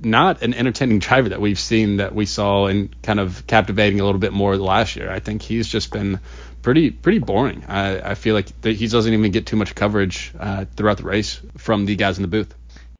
not 0.00 0.42
an 0.42 0.52
entertaining 0.54 0.98
driver 0.98 1.28
that 1.28 1.40
we've 1.40 1.58
seen 1.58 1.98
that 1.98 2.14
we 2.14 2.26
saw 2.26 2.66
and 2.66 3.00
kind 3.02 3.20
of 3.20 3.46
captivating 3.46 4.00
a 4.00 4.04
little 4.04 4.18
bit 4.18 4.32
more 4.32 4.56
last 4.56 4.96
year. 4.96 5.10
I 5.10 5.20
think 5.20 5.42
he's 5.42 5.68
just 5.68 5.92
been 5.92 6.18
pretty 6.62 6.90
pretty 6.90 7.20
boring. 7.20 7.64
I, 7.68 8.10
I 8.10 8.14
feel 8.14 8.34
like 8.34 8.64
he 8.64 8.88
doesn't 8.88 9.12
even 9.12 9.30
get 9.30 9.46
too 9.46 9.56
much 9.56 9.76
coverage 9.76 10.32
uh, 10.38 10.64
throughout 10.76 10.96
the 10.96 11.04
race 11.04 11.40
from 11.58 11.86
the 11.86 11.94
guys 11.94 12.18
in 12.18 12.22
the 12.22 12.28
booth. 12.28 12.52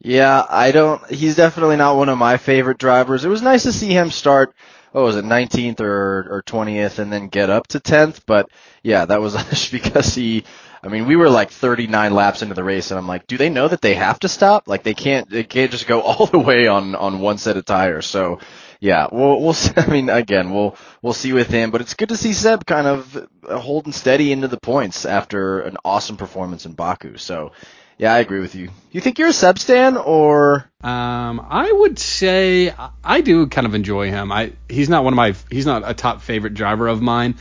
Yeah, 0.03 0.45
I 0.49 0.73
don't. 0.73 1.05
He's 1.11 1.37
definitely 1.37 1.77
not 1.77 1.97
one 1.97 2.09
of 2.09 2.17
my 2.17 2.39
favorite 2.39 2.79
drivers. 2.79 3.25
It 3.25 3.29
was 3.29 3.43
nice 3.43 3.65
to 3.65 3.73
see 3.73 3.91
him 3.91 4.11
start. 4.11 4.55
Oh, 4.95 5.05
was 5.05 5.17
it 5.17 5.25
19th 5.25 5.81
or 5.81 6.27
or 6.31 6.43
20th, 6.43 6.99
and 6.99 7.13
then 7.13 7.29
get 7.29 7.51
up 7.51 7.67
to 7.69 7.81
10th? 7.81 8.21
But 8.27 8.49
yeah, 8.83 9.05
that 9.05 9.21
was 9.21 9.35
because 9.73 10.15
he. 10.15 10.45
I 10.83 10.89
mean, 10.89 11.07
we 11.07 11.17
were 11.17 11.29
like 11.29 11.51
39 11.51 12.15
laps 12.15 12.41
into 12.41 12.55
the 12.55 12.65
race, 12.65 12.91
and 12.91 12.97
I'm 12.97 13.07
like, 13.07 13.27
do 13.27 13.37
they 13.37 13.51
know 13.51 13.69
that 13.69 13.83
they 13.83 13.95
have 13.95 14.19
to 14.21 14.29
stop? 14.29 14.67
Like 14.67 14.83
they 14.83 14.95
can't. 14.95 15.29
They 15.29 15.45
can't 15.45 15.71
just 15.71 15.87
go 15.87 16.01
all 16.03 16.25
the 16.27 16.39
way 16.39 16.67
on 16.67 16.95
on 16.95 17.21
one 17.21 17.37
set 17.37 17.59
of 17.59 17.67
tires. 17.67 18.07
So 18.07 18.41
yeah, 18.81 19.07
we'll 19.13 19.39
we'll. 19.43 19.57
I 19.77 19.87
mean, 19.87 20.09
again, 20.09 20.51
we'll 20.51 20.77
we'll 21.03 21.13
see 21.13 21.35
with 21.35 21.49
him, 21.49 21.71
but 21.71 21.83
it's 21.83 21.95
good 21.95 22.09
to 22.09 22.17
see 22.17 22.33
Seb 22.33 22.65
kind 22.65 22.87
of 22.87 23.29
holding 23.47 23.93
steady 23.93 24.33
into 24.33 24.49
the 24.49 24.59
points 24.61 25.05
after 25.05 25.61
an 25.61 25.77
awesome 25.85 26.17
performance 26.17 26.65
in 26.65 26.73
Baku. 26.73 27.19
So 27.19 27.53
yeah, 28.01 28.15
I 28.15 28.21
agree 28.21 28.41
with 28.41 28.55
you. 28.55 28.71
You 28.93 29.03
think 29.03 29.19
you're 29.19 29.29
a 29.29 29.33
Seb 29.33 29.59
stan 29.59 29.99
or? 29.99 30.65
Um, 30.83 31.47
I 31.47 31.71
would 31.71 31.99
say 31.99 32.73
I 33.05 33.21
do 33.21 33.47
kind 33.47 33.67
of 33.67 33.75
enjoy 33.75 34.09
him. 34.09 34.33
I 34.33 34.55
he's 34.71 34.89
not 34.89 35.05
one 35.05 35.13
of 35.13 35.17
my 35.17 35.35
he's 35.51 35.67
not 35.67 35.83
a 35.85 35.93
top 35.93 36.23
favorite 36.23 36.55
driver 36.55 36.89
of 36.89 37.03
mine, 37.03 37.35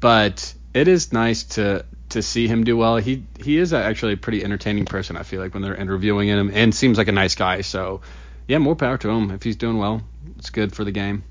but 0.00 0.52
it 0.74 0.88
is 0.88 1.12
nice 1.12 1.44
to 1.44 1.86
to 2.08 2.22
see 2.22 2.48
him 2.48 2.64
do 2.64 2.76
well. 2.76 2.96
He 2.96 3.22
he 3.38 3.56
is 3.56 3.72
actually 3.72 4.14
a 4.14 4.16
pretty 4.16 4.42
entertaining 4.42 4.84
person. 4.84 5.16
I 5.16 5.22
feel 5.22 5.40
like 5.40 5.54
when 5.54 5.62
they're 5.62 5.76
interviewing 5.76 6.26
him, 6.26 6.50
and 6.52 6.74
seems 6.74 6.98
like 6.98 7.06
a 7.06 7.12
nice 7.12 7.36
guy. 7.36 7.60
So 7.60 8.00
yeah, 8.48 8.58
more 8.58 8.74
power 8.74 8.98
to 8.98 9.10
him 9.10 9.30
if 9.30 9.44
he's 9.44 9.56
doing 9.56 9.78
well. 9.78 10.02
It's 10.38 10.50
good 10.50 10.74
for 10.74 10.82
the 10.82 10.90
game. 10.90 11.22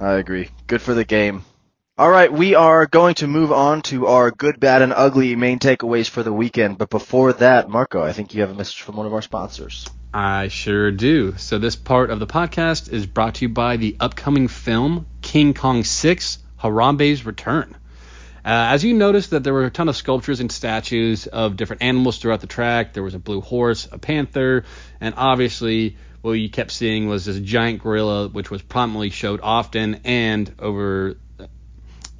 I 0.00 0.12
agree. 0.12 0.48
Good 0.68 0.80
for 0.80 0.94
the 0.94 1.04
game. 1.04 1.44
All 2.02 2.10
right, 2.10 2.32
we 2.32 2.56
are 2.56 2.88
going 2.88 3.14
to 3.14 3.28
move 3.28 3.52
on 3.52 3.82
to 3.82 4.08
our 4.08 4.32
good, 4.32 4.58
bad, 4.58 4.82
and 4.82 4.92
ugly 4.92 5.36
main 5.36 5.60
takeaways 5.60 6.08
for 6.08 6.24
the 6.24 6.32
weekend. 6.32 6.76
But 6.76 6.90
before 6.90 7.32
that, 7.34 7.68
Marco, 7.68 8.02
I 8.02 8.12
think 8.12 8.34
you 8.34 8.40
have 8.40 8.50
a 8.50 8.54
message 8.54 8.80
from 8.82 8.96
one 8.96 9.06
of 9.06 9.14
our 9.14 9.22
sponsors. 9.22 9.86
I 10.12 10.48
sure 10.48 10.90
do. 10.90 11.36
So 11.36 11.60
this 11.60 11.76
part 11.76 12.10
of 12.10 12.18
the 12.18 12.26
podcast 12.26 12.92
is 12.92 13.06
brought 13.06 13.36
to 13.36 13.44
you 13.44 13.50
by 13.50 13.76
the 13.76 13.96
upcoming 14.00 14.48
film 14.48 15.06
King 15.20 15.54
Kong 15.54 15.84
6: 15.84 16.38
Harambe's 16.60 17.24
Return. 17.24 17.76
Uh, 18.44 18.74
as 18.74 18.82
you 18.82 18.94
noticed 18.94 19.30
that 19.30 19.44
there 19.44 19.54
were 19.54 19.66
a 19.66 19.70
ton 19.70 19.88
of 19.88 19.94
sculptures 19.94 20.40
and 20.40 20.50
statues 20.50 21.28
of 21.28 21.56
different 21.56 21.82
animals 21.82 22.18
throughout 22.18 22.40
the 22.40 22.48
track. 22.48 22.94
There 22.94 23.04
was 23.04 23.14
a 23.14 23.20
blue 23.20 23.42
horse, 23.42 23.86
a 23.92 23.98
panther, 23.98 24.64
and 25.00 25.14
obviously 25.16 25.96
what 26.20 26.32
you 26.32 26.50
kept 26.50 26.72
seeing 26.72 27.08
was 27.08 27.26
this 27.26 27.38
giant 27.38 27.80
gorilla, 27.80 28.26
which 28.26 28.50
was 28.50 28.60
prominently 28.60 29.10
showed 29.10 29.38
often 29.40 30.00
and 30.04 30.52
over 30.58 31.16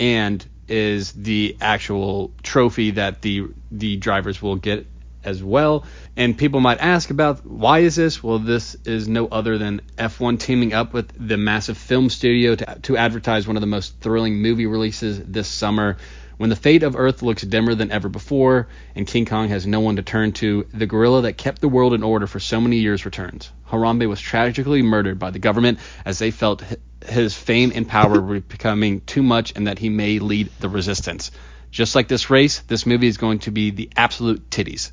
and 0.03 0.45
is 0.67 1.13
the 1.13 1.57
actual 1.61 2.33
trophy 2.43 2.91
that 2.91 3.23
the 3.23 3.47
the 3.71 3.97
drivers 3.97 4.43
will 4.43 4.57
get 4.57 4.85
as 5.23 5.45
well. 5.45 5.85
And 6.17 6.37
people 6.37 6.59
might 6.59 6.81
ask 6.81 7.11
about 7.11 7.47
why 7.47 7.81
is 7.81 7.95
this? 7.95 8.21
Well, 8.21 8.41
this 8.41 8.75
is 8.85 9.07
no 9.07 9.29
other 9.29 9.59
than 9.59 9.81
F1 9.97 10.41
teaming 10.41 10.73
up 10.73 10.93
with 10.93 11.13
the 11.17 11.37
massive 11.37 11.79
film 11.79 12.11
studio 12.11 12.57
to, 12.57 12.79
to 12.83 12.97
advertise 12.97 13.47
one 13.47 13.57
of 13.57 13.61
the 13.61 13.69
most 13.69 14.01
thrilling 14.01 14.43
movie 14.43 14.67
releases 14.67 15.21
this 15.21 15.47
summer. 15.47 15.99
When 16.37 16.51
the 16.51 16.57
fate 16.57 16.83
of 16.83 16.97
Earth 16.97 17.23
looks 17.23 17.43
dimmer 17.43 17.75
than 17.75 17.91
ever 17.91 18.09
before, 18.09 18.69
and 18.95 19.07
King 19.07 19.27
Kong 19.27 19.49
has 19.49 19.67
no 19.67 19.81
one 19.81 19.97
to 19.97 20.03
turn 20.03 20.33
to, 20.33 20.67
the 20.73 20.87
gorilla 20.87 21.23
that 21.23 21.37
kept 21.37 21.61
the 21.61 21.69
world 21.69 21.95
in 21.95 22.03
order 22.03 22.27
for 22.27 22.41
so 22.41 22.61
many 22.61 22.79
years 22.79 23.05
returns. 23.05 23.51
Harambe 23.71 24.09
was 24.09 24.21
tragically 24.21 24.83
murdered 24.83 25.19
by 25.19 25.31
the 25.31 25.39
government 25.39 25.79
as 26.05 26.19
they 26.19 26.31
felt 26.31 26.63
his 27.07 27.35
fame 27.35 27.73
and 27.75 27.89
power 27.89 28.21
were 28.21 28.41
becoming 28.41 29.01
too 29.01 29.23
much 29.23 29.53
and 29.57 29.67
that 29.67 29.79
he 29.79 29.89
may 29.89 30.19
lead 30.19 30.51
the 30.61 30.69
resistance. 30.69 31.31
Just 31.71 31.95
like 31.95 32.09
this 32.09 32.29
race, 32.29 32.61
this 32.61 32.87
movie 32.87 33.09
is 33.09 33.17
going 33.17 33.41
to 33.41 33.51
be 33.51 33.71
the 33.71 33.91
absolute 33.97 34.51
titties. 34.51 34.91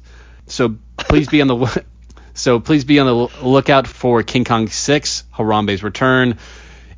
So 0.47 0.78
please 0.97 1.28
be 1.28 1.41
on 1.41 1.47
the 1.47 1.84
so 2.34 2.60
please 2.60 2.86
be 2.86 2.99
on 2.99 3.08
the 3.08 3.45
lookout 3.45 3.88
for 3.88 4.23
King 4.23 4.45
Kong 4.45 4.67
6, 4.67 5.23
Harambe's 5.36 5.84
Return. 5.84 6.38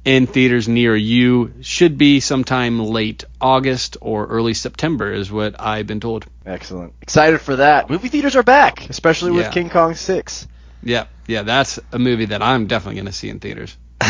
In 0.04 0.28
theaters 0.28 0.68
near 0.68 0.96
you. 0.96 1.54
Should 1.62 1.98
be 1.98 2.20
sometime 2.20 2.80
late 2.80 3.24
August 3.40 3.98
or 4.02 4.28
early 4.28 4.54
September, 4.54 5.12
is 5.12 5.32
what 5.32 5.56
I've 5.60 5.88
been 5.88 6.00
told. 6.00 6.26
Excellent. 6.46 6.94
Excited 7.02 7.42
for 7.42 7.58
that. 7.58 7.90
Movie 7.90 8.08
theaters 8.08 8.36
are 8.36 8.44
back, 8.44 8.90
especially 8.90 9.32
with 9.32 9.46
Yeah. 9.46 9.52
King 9.52 9.70
Kong 9.70 9.96
6. 9.96 10.48
Yeah, 10.84 11.06
yeah, 11.28 11.44
that's 11.44 11.80
a 11.92 12.00
movie 12.00 12.26
that 12.26 12.42
I'm 12.42 12.68
definitely 12.68 12.96
going 12.96 13.06
to 13.06 13.12
see 13.12 13.30
in 13.30 13.40
theaters. 13.40 13.78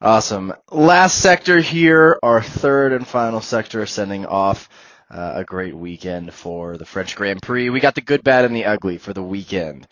awesome. 0.00 0.52
Last 0.70 1.18
sector 1.18 1.60
here, 1.60 2.18
our 2.22 2.42
third 2.42 2.92
and 2.92 3.06
final 3.06 3.40
sector, 3.40 3.84
sending 3.86 4.26
off 4.26 4.68
uh, 5.10 5.32
a 5.36 5.44
great 5.44 5.76
weekend 5.76 6.32
for 6.32 6.78
the 6.78 6.86
French 6.86 7.16
Grand 7.16 7.42
Prix. 7.42 7.68
We 7.68 7.80
got 7.80 7.94
the 7.94 8.00
good, 8.00 8.24
bad, 8.24 8.46
and 8.46 8.56
the 8.56 8.64
ugly 8.64 8.98
for 8.98 9.12
the 9.12 9.22
weekend. 9.22 9.86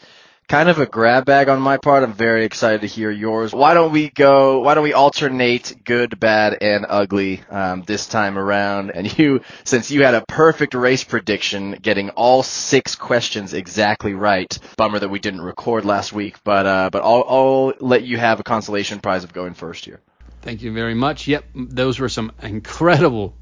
Kind 0.51 0.69
of 0.69 0.81
a 0.81 0.87
grab 0.87 1.27
bag 1.27 1.49
on 1.49 1.63
my 1.63 1.77
part. 1.77 2.03
I'm 2.03 2.13
very 2.13 2.45
excited 2.45 2.81
to 2.81 2.89
hear 2.89 3.09
yours. 3.09 3.53
Why 3.53 3.73
don't 3.73 3.93
we 3.93 4.11
go? 4.11 4.59
Why 4.59 4.75
don't 4.75 4.83
we 4.83 4.93
alternate 4.93 5.85
good, 5.85 6.19
bad, 6.19 6.59
and 6.61 6.85
ugly 6.89 7.43
um, 7.51 7.85
this 7.87 8.09
time 8.09 8.37
around? 8.37 8.91
And 8.91 9.17
you, 9.17 9.43
since 9.63 9.93
you 9.93 10.03
had 10.03 10.15
a 10.15 10.27
perfect 10.27 10.75
race 10.75 11.05
prediction, 11.05 11.79
getting 11.81 12.11
all 12.11 12.43
six 12.43 12.97
questions 12.97 13.55
exactly 13.55 14.13
right. 14.13 14.59
Bummer 14.77 14.99
that 14.99 15.09
we 15.09 15.21
didn't 15.21 15.43
record 15.43 15.85
last 15.85 16.13
week, 16.13 16.43
but 16.43 16.67
uh, 16.67 16.91
but 16.91 17.05
I'll, 17.05 17.25
I'll 17.29 17.73
let 17.79 18.03
you 18.03 18.17
have 18.17 18.41
a 18.41 18.43
consolation 18.43 18.99
prize 18.99 19.23
of 19.23 19.33
going 19.33 19.55
first 19.55 19.85
here. 19.85 20.01
Thank 20.43 20.63
you 20.63 20.73
very 20.73 20.95
much. 20.95 21.29
Yep, 21.29 21.45
those 21.55 22.01
were 22.01 22.09
some 22.09 22.33
incredible 22.43 23.37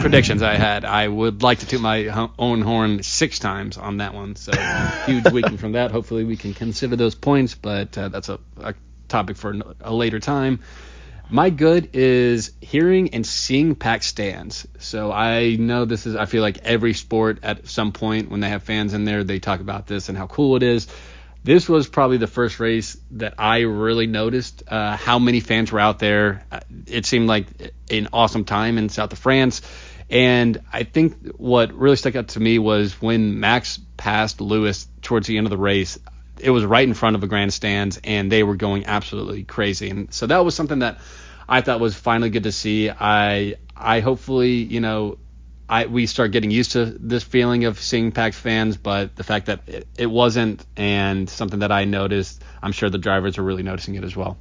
predictions 0.00 0.42
I 0.42 0.54
had. 0.54 0.84
I 0.84 1.06
would 1.06 1.42
like 1.42 1.60
to 1.60 1.66
toot 1.66 1.80
my 1.80 2.28
own 2.38 2.62
horn 2.62 3.02
six 3.02 3.38
times 3.38 3.76
on 3.76 3.98
that 3.98 4.14
one. 4.14 4.36
So 4.36 4.52
huge 5.06 5.28
weekend 5.32 5.60
from 5.60 5.72
that. 5.72 5.90
Hopefully 5.90 6.24
we 6.24 6.36
can 6.36 6.54
consider 6.54 6.96
those 6.96 7.14
points, 7.14 7.54
but 7.54 7.96
uh, 7.96 8.08
that's 8.08 8.28
a, 8.28 8.38
a 8.60 8.74
topic 9.08 9.36
for 9.36 9.56
a 9.80 9.92
later 9.92 10.20
time. 10.20 10.60
My 11.30 11.50
good 11.50 11.90
is 11.92 12.52
hearing 12.60 13.12
and 13.12 13.26
seeing 13.26 13.74
packed 13.74 14.04
stands. 14.04 14.66
So 14.78 15.12
I 15.12 15.56
know 15.56 15.84
this 15.84 16.06
is. 16.06 16.16
I 16.16 16.24
feel 16.24 16.40
like 16.40 16.58
every 16.58 16.94
sport 16.94 17.40
at 17.42 17.68
some 17.68 17.92
point 17.92 18.30
when 18.30 18.40
they 18.40 18.48
have 18.48 18.62
fans 18.62 18.94
in 18.94 19.04
there, 19.04 19.24
they 19.24 19.38
talk 19.38 19.60
about 19.60 19.86
this 19.86 20.08
and 20.08 20.16
how 20.16 20.26
cool 20.26 20.56
it 20.56 20.62
is. 20.62 20.86
This 21.44 21.68
was 21.68 21.88
probably 21.88 22.18
the 22.18 22.26
first 22.26 22.60
race 22.60 22.96
that 23.12 23.34
I 23.38 23.60
really 23.60 24.06
noticed 24.06 24.64
uh, 24.68 24.96
how 24.96 25.18
many 25.18 25.40
fans 25.40 25.72
were 25.72 25.80
out 25.80 25.98
there. 25.98 26.44
Uh, 26.50 26.60
It 26.86 27.06
seemed 27.06 27.28
like 27.28 27.46
an 27.90 28.08
awesome 28.12 28.44
time 28.44 28.76
in 28.76 28.88
south 28.88 29.12
of 29.12 29.18
France. 29.18 29.62
And 30.10 30.60
I 30.72 30.84
think 30.84 31.36
what 31.36 31.72
really 31.72 31.96
stuck 31.96 32.16
out 32.16 32.28
to 32.28 32.40
me 32.40 32.58
was 32.58 33.00
when 33.00 33.40
Max 33.40 33.78
passed 33.96 34.40
Lewis 34.40 34.88
towards 35.02 35.26
the 35.26 35.36
end 35.38 35.46
of 35.46 35.50
the 35.50 35.58
race, 35.58 35.98
it 36.38 36.50
was 36.50 36.64
right 36.64 36.86
in 36.86 36.94
front 36.94 37.14
of 37.14 37.20
the 37.20 37.26
grandstands 37.26 38.00
and 38.02 38.30
they 38.30 38.42
were 38.42 38.56
going 38.56 38.86
absolutely 38.86 39.44
crazy. 39.44 39.90
And 39.90 40.12
so 40.12 40.26
that 40.26 40.44
was 40.44 40.54
something 40.54 40.80
that 40.80 40.98
I 41.48 41.60
thought 41.62 41.80
was 41.80 41.94
finally 41.94 42.30
good 42.30 42.44
to 42.44 42.52
see. 42.52 42.90
I 42.90 43.56
I 43.76 44.00
hopefully, 44.00 44.52
you 44.52 44.80
know, 44.80 45.18
I 45.68 45.86
we 45.86 46.06
start 46.06 46.32
getting 46.32 46.50
used 46.50 46.72
to 46.72 46.86
this 46.86 47.22
feeling 47.22 47.64
of 47.64 47.80
seeing 47.80 48.12
packed 48.12 48.36
fans, 48.36 48.76
but 48.76 49.16
the 49.16 49.24
fact 49.24 49.46
that 49.46 49.62
it, 49.66 49.86
it 49.98 50.06
wasn't 50.06 50.64
and 50.76 51.28
something 51.28 51.60
that 51.60 51.72
I 51.72 51.84
noticed, 51.84 52.42
I'm 52.62 52.72
sure 52.72 52.88
the 52.88 52.98
drivers 52.98 53.38
are 53.38 53.42
really 53.42 53.62
noticing 53.62 53.94
it 53.94 54.04
as 54.04 54.16
well. 54.16 54.38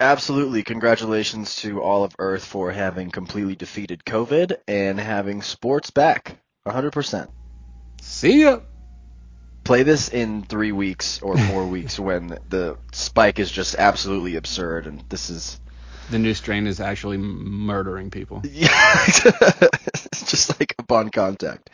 Absolutely. 0.00 0.62
Congratulations 0.62 1.56
to 1.56 1.82
all 1.82 2.04
of 2.04 2.14
Earth 2.18 2.44
for 2.44 2.70
having 2.70 3.10
completely 3.10 3.54
defeated 3.54 4.02
COVID 4.04 4.56
and 4.66 4.98
having 4.98 5.42
sports 5.42 5.90
back. 5.90 6.38
100%. 6.66 7.28
See 8.00 8.42
ya. 8.42 8.60
Play 9.62 9.82
this 9.82 10.08
in 10.08 10.42
three 10.42 10.72
weeks 10.72 11.20
or 11.20 11.36
four 11.36 11.66
weeks 11.68 11.98
when 11.98 12.38
the 12.48 12.78
spike 12.92 13.38
is 13.38 13.50
just 13.50 13.74
absolutely 13.74 14.36
absurd 14.36 14.86
and 14.86 15.04
this 15.10 15.28
is 15.28 15.60
The 16.10 16.18
new 16.18 16.34
strain 16.34 16.66
is 16.66 16.80
actually 16.80 17.18
murdering 17.18 18.10
people. 18.10 18.42
Yeah, 18.52 19.04
just 19.06 20.58
like 20.58 20.74
upon 20.78 21.10
contact. 21.10 21.70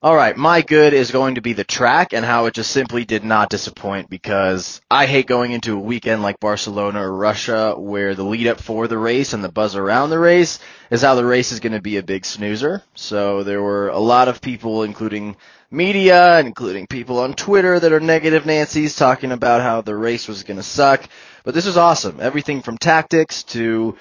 All 0.00 0.14
right, 0.14 0.36
my 0.36 0.62
good 0.62 0.94
is 0.94 1.10
going 1.10 1.34
to 1.34 1.40
be 1.40 1.54
the 1.54 1.64
track 1.64 2.12
and 2.12 2.24
how 2.24 2.46
it 2.46 2.54
just 2.54 2.70
simply 2.70 3.04
did 3.04 3.24
not 3.24 3.50
disappoint 3.50 4.08
because 4.08 4.80
I 4.88 5.06
hate 5.06 5.26
going 5.26 5.50
into 5.50 5.74
a 5.74 5.80
weekend 5.80 6.22
like 6.22 6.38
Barcelona 6.38 7.02
or 7.02 7.12
Russia 7.12 7.74
where 7.76 8.14
the 8.14 8.22
lead 8.22 8.46
up 8.46 8.60
for 8.60 8.86
the 8.86 8.96
race 8.96 9.32
and 9.32 9.42
the 9.42 9.48
buzz 9.48 9.74
around 9.74 10.10
the 10.10 10.18
race 10.20 10.60
is 10.92 11.02
how 11.02 11.16
the 11.16 11.24
race 11.24 11.50
is 11.50 11.58
going 11.58 11.72
to 11.72 11.82
be 11.82 11.96
a 11.96 12.04
big 12.04 12.24
snoozer. 12.24 12.84
So 12.94 13.42
there 13.42 13.60
were 13.60 13.88
a 13.88 13.98
lot 13.98 14.28
of 14.28 14.40
people, 14.40 14.84
including 14.84 15.36
media, 15.68 16.38
including 16.38 16.86
people 16.86 17.18
on 17.18 17.34
Twitter 17.34 17.80
that 17.80 17.92
are 17.92 17.98
negative 17.98 18.46
Nancy's 18.46 18.94
talking 18.94 19.32
about 19.32 19.62
how 19.62 19.80
the 19.80 19.96
race 19.96 20.28
was 20.28 20.44
going 20.44 20.58
to 20.58 20.62
suck. 20.62 21.08
But 21.42 21.54
this 21.54 21.66
was 21.66 21.76
awesome. 21.76 22.20
Everything 22.20 22.62
from 22.62 22.78
tactics 22.78 23.42
to 23.42 23.98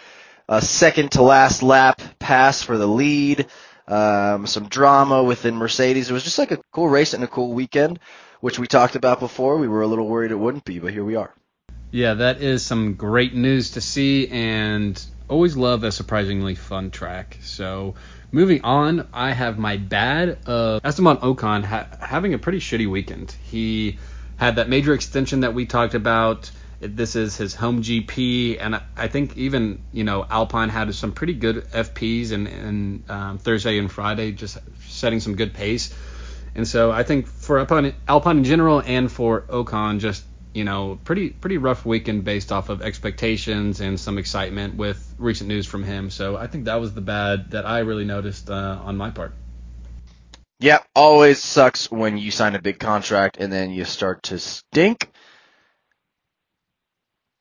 a 0.47 0.61
second 0.61 1.11
to 1.13 1.23
last 1.23 1.63
lap 1.63 2.01
pass 2.19 2.61
for 2.61 2.77
the 2.77 2.87
lead, 2.87 3.47
um, 3.87 4.47
some 4.47 4.67
drama 4.67 5.23
within 5.23 5.55
Mercedes. 5.55 6.09
It 6.09 6.13
was 6.13 6.23
just 6.23 6.37
like 6.37 6.51
a 6.51 6.59
cool 6.71 6.89
race 6.89 7.13
and 7.13 7.23
a 7.23 7.27
cool 7.27 7.53
weekend, 7.53 7.99
which 8.41 8.59
we 8.59 8.67
talked 8.67 8.95
about 8.95 9.19
before. 9.19 9.57
We 9.57 9.67
were 9.67 9.81
a 9.81 9.87
little 9.87 10.07
worried 10.07 10.31
it 10.31 10.35
wouldn't 10.35 10.65
be, 10.65 10.79
but 10.79 10.93
here 10.93 11.03
we 11.03 11.15
are. 11.15 11.33
Yeah, 11.91 12.15
that 12.15 12.41
is 12.41 12.65
some 12.65 12.95
great 12.95 13.33
news 13.33 13.71
to 13.71 13.81
see, 13.81 14.27
and 14.27 15.01
always 15.29 15.55
love 15.55 15.83
a 15.83 15.91
surprisingly 15.91 16.55
fun 16.55 16.91
track. 16.91 17.37
So, 17.41 17.95
moving 18.31 18.61
on, 18.63 19.07
I 19.13 19.31
have 19.31 19.57
my 19.57 19.77
bad 19.77 20.37
of 20.45 20.81
Esteban 20.83 21.17
Ocon 21.17 21.63
ha- 21.63 21.87
having 22.01 22.33
a 22.33 22.37
pretty 22.37 22.59
shitty 22.59 22.89
weekend. 22.89 23.35
He 23.43 23.99
had 24.35 24.57
that 24.57 24.67
major 24.67 24.93
extension 24.93 25.41
that 25.41 25.53
we 25.53 25.65
talked 25.65 25.93
about. 25.93 26.51
This 26.79 27.15
is 27.15 27.35
his 27.37 27.55
home 27.55 27.81
GP, 27.81 28.57
and 28.59 28.81
I- 28.95 29.07
think 29.07 29.35
even 29.35 29.83
you 29.91 30.03
know 30.03 30.25
Alpine 30.29 30.69
had 30.69 30.93
some 30.93 31.11
pretty 31.11 31.33
good 31.33 31.67
FPs 31.71 32.31
and, 32.31 32.47
and 32.47 33.09
um, 33.09 33.37
Thursday 33.39 33.79
and 33.79 33.91
Friday, 33.91 34.31
just 34.31 34.57
setting 34.87 35.19
some 35.19 35.35
good 35.35 35.53
pace. 35.53 35.93
And 36.55 36.67
so 36.67 36.91
I 36.91 37.03
think 37.03 37.27
for 37.27 37.59
Alpine, 37.59 37.93
Alpine 38.07 38.37
in 38.39 38.43
general 38.43 38.81
and 38.85 39.11
for 39.11 39.41
Ocon, 39.41 39.99
just 39.99 40.23
you 40.53 40.63
know, 40.63 40.99
pretty 41.03 41.29
pretty 41.29 41.57
rough 41.57 41.85
weekend 41.85 42.23
based 42.23 42.51
off 42.51 42.69
of 42.69 42.81
expectations 42.81 43.79
and 43.79 43.99
some 43.99 44.17
excitement 44.17 44.75
with 44.75 44.97
recent 45.19 45.47
news 45.47 45.67
from 45.67 45.83
him. 45.83 46.09
So 46.09 46.35
I 46.35 46.47
think 46.47 46.65
that 46.65 46.79
was 46.79 46.93
the 46.93 47.01
bad 47.01 47.51
that 47.51 47.65
I 47.65 47.79
really 47.79 48.05
noticed 48.05 48.49
uh, 48.49 48.79
on 48.83 48.97
my 48.97 49.11
part. 49.11 49.33
Yeah, 50.59 50.79
always 50.95 51.43
sucks 51.43 51.91
when 51.91 52.17
you 52.17 52.31
sign 52.31 52.55
a 52.55 52.61
big 52.61 52.79
contract 52.79 53.37
and 53.37 53.53
then 53.53 53.69
you 53.69 53.85
start 53.85 54.23
to 54.23 54.39
stink. 54.39 55.11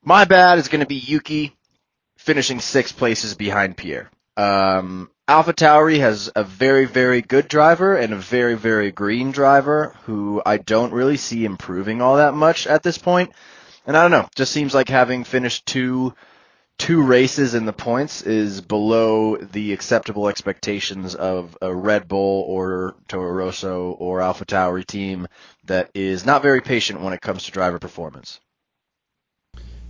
My 0.09 0.25
bad 0.25 0.61
is 0.61 0.69
going 0.69 0.83
to 0.83 0.87
be 0.87 0.95
Yuki 0.95 1.57
finishing 2.16 2.61
six 2.61 2.92
places 2.92 3.35
behind 3.35 3.77
Pierre. 3.77 4.09
Um, 4.37 5.11
Alpha 5.27 5.53
Tauri 5.53 5.99
has 5.99 6.31
a 6.37 6.45
very, 6.45 6.85
very 6.85 7.23
good 7.23 7.49
driver 7.49 7.97
and 7.97 8.12
a 8.12 8.16
very, 8.16 8.55
very 8.55 8.92
green 8.92 9.33
driver 9.33 9.97
who 10.05 10.40
I 10.47 10.59
don't 10.59 10.92
really 10.92 11.16
see 11.16 11.45
improving 11.45 12.01
all 12.01 12.19
that 12.19 12.35
much 12.35 12.69
at 12.69 12.85
this 12.85 12.99
point. 12.99 13.33
And 13.85 13.97
I 13.97 14.03
don't 14.03 14.12
know, 14.12 14.29
just 14.37 14.53
seems 14.53 14.75
like 14.75 14.88
having 14.88 15.25
finished 15.25 15.66
two 15.66 16.14
two 16.79 17.03
races 17.03 17.55
in 17.57 17.66
the 17.66 17.73
points 17.73 18.23
is 18.23 18.61
below 18.61 19.37
the 19.38 19.73
acceptable 19.73 20.29
expectations 20.29 21.16
of 21.16 21.59
a 21.61 21.75
Red 21.75 22.07
Bull 22.07 22.45
or 22.47 22.95
Toro 23.09 23.33
Rosso 23.33 23.90
or 23.99 24.21
Alpha 24.21 24.45
Tauri 24.45 24.87
team 24.87 25.27
that 25.64 25.90
is 25.95 26.25
not 26.25 26.42
very 26.42 26.61
patient 26.61 27.01
when 27.01 27.12
it 27.12 27.21
comes 27.21 27.42
to 27.45 27.51
driver 27.51 27.81
performance. 27.81 28.38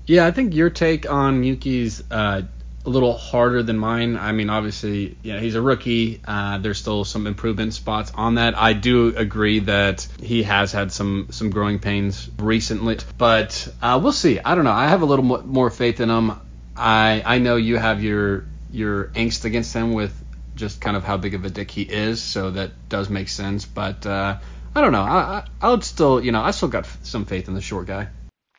Yeah, 0.06 0.26
I 0.26 0.30
think 0.30 0.54
your 0.54 0.70
take 0.70 1.10
on 1.10 1.42
Yuki's 1.42 2.02
uh, 2.10 2.42
a 2.84 2.88
little 2.88 3.14
harder 3.14 3.62
than 3.62 3.76
mine. 3.76 4.16
I 4.16 4.30
mean, 4.30 4.48
obviously, 4.48 5.16
yeah, 5.22 5.40
he's 5.40 5.56
a 5.56 5.60
rookie. 5.60 6.20
Uh, 6.24 6.58
there's 6.58 6.78
still 6.78 7.04
some 7.04 7.26
improvement 7.26 7.74
spots 7.74 8.12
on 8.14 8.36
that. 8.36 8.56
I 8.56 8.72
do 8.72 9.14
agree 9.16 9.58
that 9.60 10.06
he 10.20 10.44
has 10.44 10.70
had 10.70 10.92
some 10.92 11.28
some 11.30 11.50
growing 11.50 11.80
pains 11.80 12.30
recently, 12.38 12.98
but 13.18 13.68
uh, 13.82 13.98
we'll 14.00 14.12
see. 14.12 14.38
I 14.38 14.54
don't 14.54 14.64
know. 14.64 14.72
I 14.72 14.86
have 14.86 15.02
a 15.02 15.06
little 15.06 15.24
mo- 15.24 15.42
more 15.42 15.70
faith 15.70 16.00
in 16.00 16.08
him. 16.08 16.32
I 16.76 17.22
I 17.26 17.38
know 17.38 17.56
you 17.56 17.76
have 17.76 18.02
your 18.02 18.44
your 18.70 19.06
angst 19.08 19.44
against 19.44 19.74
him 19.74 19.92
with 19.92 20.14
just 20.54 20.80
kind 20.80 20.96
of 20.96 21.02
how 21.02 21.16
big 21.16 21.34
of 21.34 21.44
a 21.44 21.50
dick 21.50 21.70
he 21.70 21.82
is, 21.82 22.22
so 22.22 22.52
that 22.52 22.70
does 22.88 23.10
make 23.10 23.28
sense. 23.28 23.66
But 23.66 24.06
uh, 24.06 24.38
I 24.74 24.80
don't 24.80 24.92
know. 24.92 25.02
I, 25.02 25.18
I 25.18 25.44
I 25.60 25.70
would 25.70 25.82
still, 25.82 26.24
you 26.24 26.30
know, 26.30 26.42
I 26.42 26.52
still 26.52 26.68
got 26.68 26.86
some 27.02 27.24
faith 27.24 27.48
in 27.48 27.54
the 27.54 27.60
short 27.60 27.88
guy. 27.88 28.08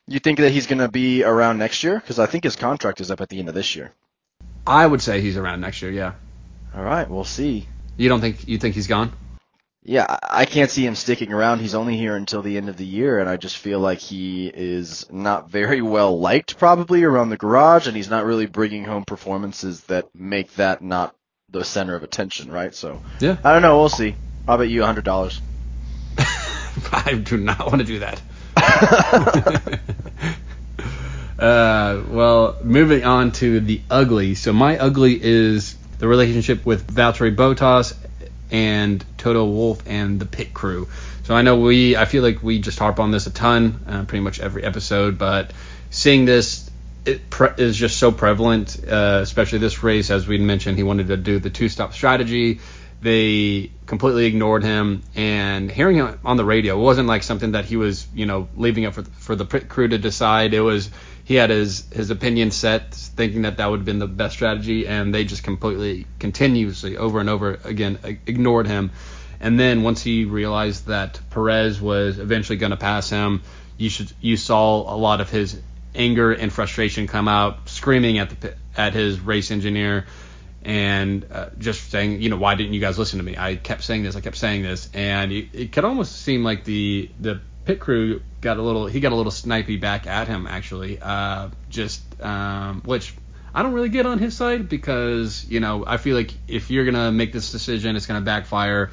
You 0.07 0.19
think 0.19 0.39
that 0.39 0.51
he's 0.51 0.67
going 0.67 0.79
to 0.79 0.87
be 0.87 1.23
around 1.23 1.57
next 1.57 1.83
year? 1.83 1.99
Because 1.99 2.17
I 2.17 2.25
think 2.27 2.45
his 2.45 2.55
contract 2.55 3.01
is 3.01 3.11
up 3.11 3.19
at 3.21 3.29
the 3.29 3.39
end 3.39 3.49
of 3.49 3.55
this 3.55 3.75
year. 3.75 3.91
I 4.65 4.85
would 4.85 5.01
say 5.01 5.21
he's 5.21 5.37
around 5.37 5.61
next 5.61 5.81
year. 5.81 5.91
Yeah. 5.91 6.13
All 6.75 6.83
right, 6.83 7.09
we'll 7.09 7.23
see. 7.23 7.67
You 7.97 8.09
don't 8.09 8.21
think 8.21 8.47
you 8.47 8.57
think 8.57 8.75
he's 8.75 8.87
gone? 8.87 9.11
Yeah, 9.83 10.05
I 10.21 10.45
can't 10.45 10.69
see 10.69 10.85
him 10.85 10.95
sticking 10.95 11.31
around. 11.31 11.59
He's 11.59 11.73
only 11.73 11.95
here 11.97 12.15
until 12.15 12.41
the 12.41 12.57
end 12.57 12.67
of 12.67 12.75
the 12.75 12.85
year, 12.85 13.19
and 13.19 13.29
I 13.29 13.37
just 13.37 13.57
feel 13.57 13.79
like 13.79 13.99
he 13.99 14.47
is 14.53 15.05
not 15.09 15.49
very 15.49 15.81
well 15.81 16.19
liked 16.19 16.57
probably 16.57 17.03
around 17.03 17.29
the 17.29 17.37
garage, 17.37 17.87
and 17.87 17.95
he's 17.95 18.09
not 18.09 18.25
really 18.25 18.45
bringing 18.47 18.83
home 18.83 19.05
performances 19.05 19.81
that 19.85 20.13
make 20.13 20.53
that 20.55 20.81
not 20.81 21.15
the 21.49 21.63
center 21.63 21.95
of 21.95 22.03
attention, 22.03 22.51
right? 22.51 22.75
So 22.75 23.01
Yeah. 23.21 23.37
I 23.43 23.53
don't 23.53 23.61
know. 23.61 23.79
We'll 23.79 23.87
see. 23.89 24.15
I'll 24.45 24.57
bet 24.57 24.67
you 24.69 24.83
a 24.83 24.85
hundred 24.85 25.05
dollars. 25.05 25.41
I 26.91 27.13
do 27.23 27.37
not 27.37 27.65
want 27.67 27.79
to 27.79 27.85
do 27.85 27.99
that. 27.99 28.21
Uh, 31.37 32.01
well, 32.09 32.57
moving 32.63 33.03
on 33.03 33.31
to 33.33 33.59
the 33.59 33.81
ugly. 33.89 34.35
So 34.35 34.53
my 34.53 34.77
ugly 34.77 35.19
is 35.21 35.75
the 35.99 36.07
relationship 36.07 36.65
with 36.65 36.87
Valtteri 36.87 37.35
Bottas 37.35 37.95
and 38.49 39.03
Toto 39.17 39.45
Wolff 39.45 39.81
and 39.85 40.19
the 40.19 40.25
pit 40.25 40.53
crew. 40.53 40.87
So 41.23 41.35
I 41.35 41.41
know 41.41 41.59
we, 41.59 41.95
I 41.95 42.05
feel 42.05 42.23
like 42.23 42.41
we 42.41 42.59
just 42.59 42.79
harp 42.79 42.99
on 42.99 43.11
this 43.11 43.27
a 43.27 43.31
ton, 43.31 43.79
uh, 43.87 44.03
pretty 44.05 44.23
much 44.23 44.39
every 44.39 44.63
episode, 44.63 45.17
but 45.17 45.51
seeing 45.89 46.25
this 46.25 46.69
it 47.05 47.29
pre- 47.29 47.49
is 47.57 47.77
just 47.77 47.97
so 47.97 48.11
prevalent, 48.11 48.77
uh, 48.85 49.19
especially 49.21 49.59
this 49.59 49.81
race, 49.81 50.09
as 50.09 50.27
we 50.27 50.37
mentioned, 50.37 50.77
he 50.77 50.83
wanted 50.83 51.07
to 51.07 51.17
do 51.17 51.39
the 51.39 51.49
two-stop 51.49 51.93
strategy. 51.93 52.59
They 53.01 53.71
completely 53.85 54.25
ignored 54.25 54.63
him, 54.63 55.03
and 55.15 55.71
hearing 55.71 55.97
him 55.97 56.19
on 56.25 56.35
the 56.35 56.43
radio, 56.43 56.77
wasn't 56.77 57.07
like 57.07 57.23
something 57.23 57.51
that 57.51 57.65
he 57.65 57.77
was, 57.77 58.07
you 58.13 58.25
know, 58.25 58.49
leaving 58.57 58.85
up 58.85 58.93
for 58.93 59.03
for 59.03 59.35
the 59.35 59.45
pit 59.45 59.69
crew 59.69 59.87
to 59.87 59.97
decide. 59.97 60.53
It 60.53 60.61
was 60.61 60.89
he 61.27 61.35
had 61.35 61.49
his 61.49 61.83
his 61.91 62.09
opinion 62.09 62.51
set, 62.51 62.93
thinking 62.93 63.41
that 63.41 63.57
that 63.57 63.69
would 63.69 63.79
have 63.79 63.85
been 63.85 63.99
the 63.99 64.07
best 64.07 64.33
strategy, 64.33 64.87
and 64.87 65.13
they 65.13 65.25
just 65.25 65.43
completely, 65.43 66.07
continuously, 66.19 66.95
over 66.95 67.19
and 67.19 67.29
over 67.29 67.59
again, 67.65 67.99
ignored 68.25 68.65
him. 68.65 68.91
And 69.41 69.59
then 69.59 69.83
once 69.83 70.01
he 70.01 70.23
realized 70.23 70.87
that 70.87 71.19
Perez 71.29 71.81
was 71.81 72.17
eventually 72.17 72.57
going 72.57 72.69
to 72.69 72.77
pass 72.77 73.09
him, 73.09 73.41
you 73.75 73.89
should 73.89 74.09
you 74.21 74.37
saw 74.37 74.95
a 74.95 74.95
lot 74.95 75.19
of 75.19 75.29
his 75.29 75.59
anger 75.93 76.31
and 76.31 76.49
frustration 76.49 77.07
come 77.07 77.27
out, 77.27 77.67
screaming 77.67 78.19
at 78.19 78.39
the 78.39 78.55
at 78.77 78.93
his 78.93 79.19
race 79.19 79.51
engineer, 79.51 80.05
and 80.63 81.25
uh, 81.29 81.49
just 81.57 81.91
saying, 81.91 82.21
you 82.21 82.29
know, 82.29 82.37
why 82.37 82.55
didn't 82.55 82.71
you 82.71 82.79
guys 82.79 82.97
listen 82.97 83.19
to 83.19 83.25
me? 83.25 83.35
I 83.37 83.57
kept 83.57 83.83
saying 83.83 84.03
this, 84.03 84.15
I 84.15 84.21
kept 84.21 84.37
saying 84.37 84.63
this, 84.63 84.89
and 84.93 85.33
it, 85.33 85.49
it 85.51 85.71
could 85.73 85.83
almost 85.83 86.21
seem 86.21 86.45
like 86.45 86.63
the 86.63 87.11
the 87.19 87.41
pit 87.67 87.81
crew 87.81 88.21
got 88.39 88.55
a 88.55 88.61
little 88.61 88.87
he 88.87 89.01
got 89.01 89.11
a 89.11 89.15
little 89.15 89.31
snipey 89.31 89.79
back 89.79 90.07
at 90.07 90.29
him 90.29 90.47
actually 90.47 90.99
uh, 91.01 91.49
just 91.69 92.01
um, 92.23 92.81
which 92.85 93.13
I 93.53 93.61
don't 93.61 93.73
really 93.73 93.89
get 93.89 94.05
on 94.05 94.19
his 94.19 94.37
side 94.37 94.69
because 94.69 95.45
you 95.49 95.59
know 95.59 95.83
I 95.85 95.97
feel 95.97 96.15
like 96.15 96.33
if 96.47 96.71
you're 96.71 96.85
gonna 96.85 97.11
make 97.11 97.33
this 97.33 97.51
decision 97.51 97.95
it's 97.95 98.05
gonna 98.05 98.21
backfire. 98.21 98.89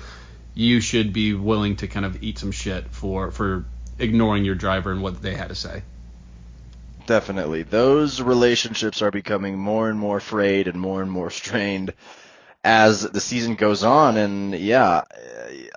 You 0.56 0.80
should 0.80 1.12
be 1.12 1.34
willing 1.34 1.74
to 1.76 1.88
kind 1.88 2.06
of 2.06 2.22
eat 2.22 2.38
some 2.38 2.52
shit 2.52 2.86
for 2.90 3.32
for 3.32 3.64
ignoring 3.98 4.44
your 4.44 4.54
driver 4.54 4.92
and 4.92 5.02
what 5.02 5.20
they 5.20 5.34
had 5.34 5.48
to 5.48 5.56
say. 5.56 5.82
Definitely. 7.06 7.64
Those 7.64 8.22
relationships 8.22 9.02
are 9.02 9.10
becoming 9.10 9.58
more 9.58 9.90
and 9.90 9.98
more 9.98 10.20
frayed 10.20 10.68
and 10.68 10.80
more 10.80 11.02
and 11.02 11.10
more 11.10 11.30
strained 11.30 11.92
as 12.64 13.02
the 13.02 13.20
season 13.20 13.54
goes 13.54 13.84
on. 13.84 14.16
And 14.16 14.54
yeah, 14.54 15.02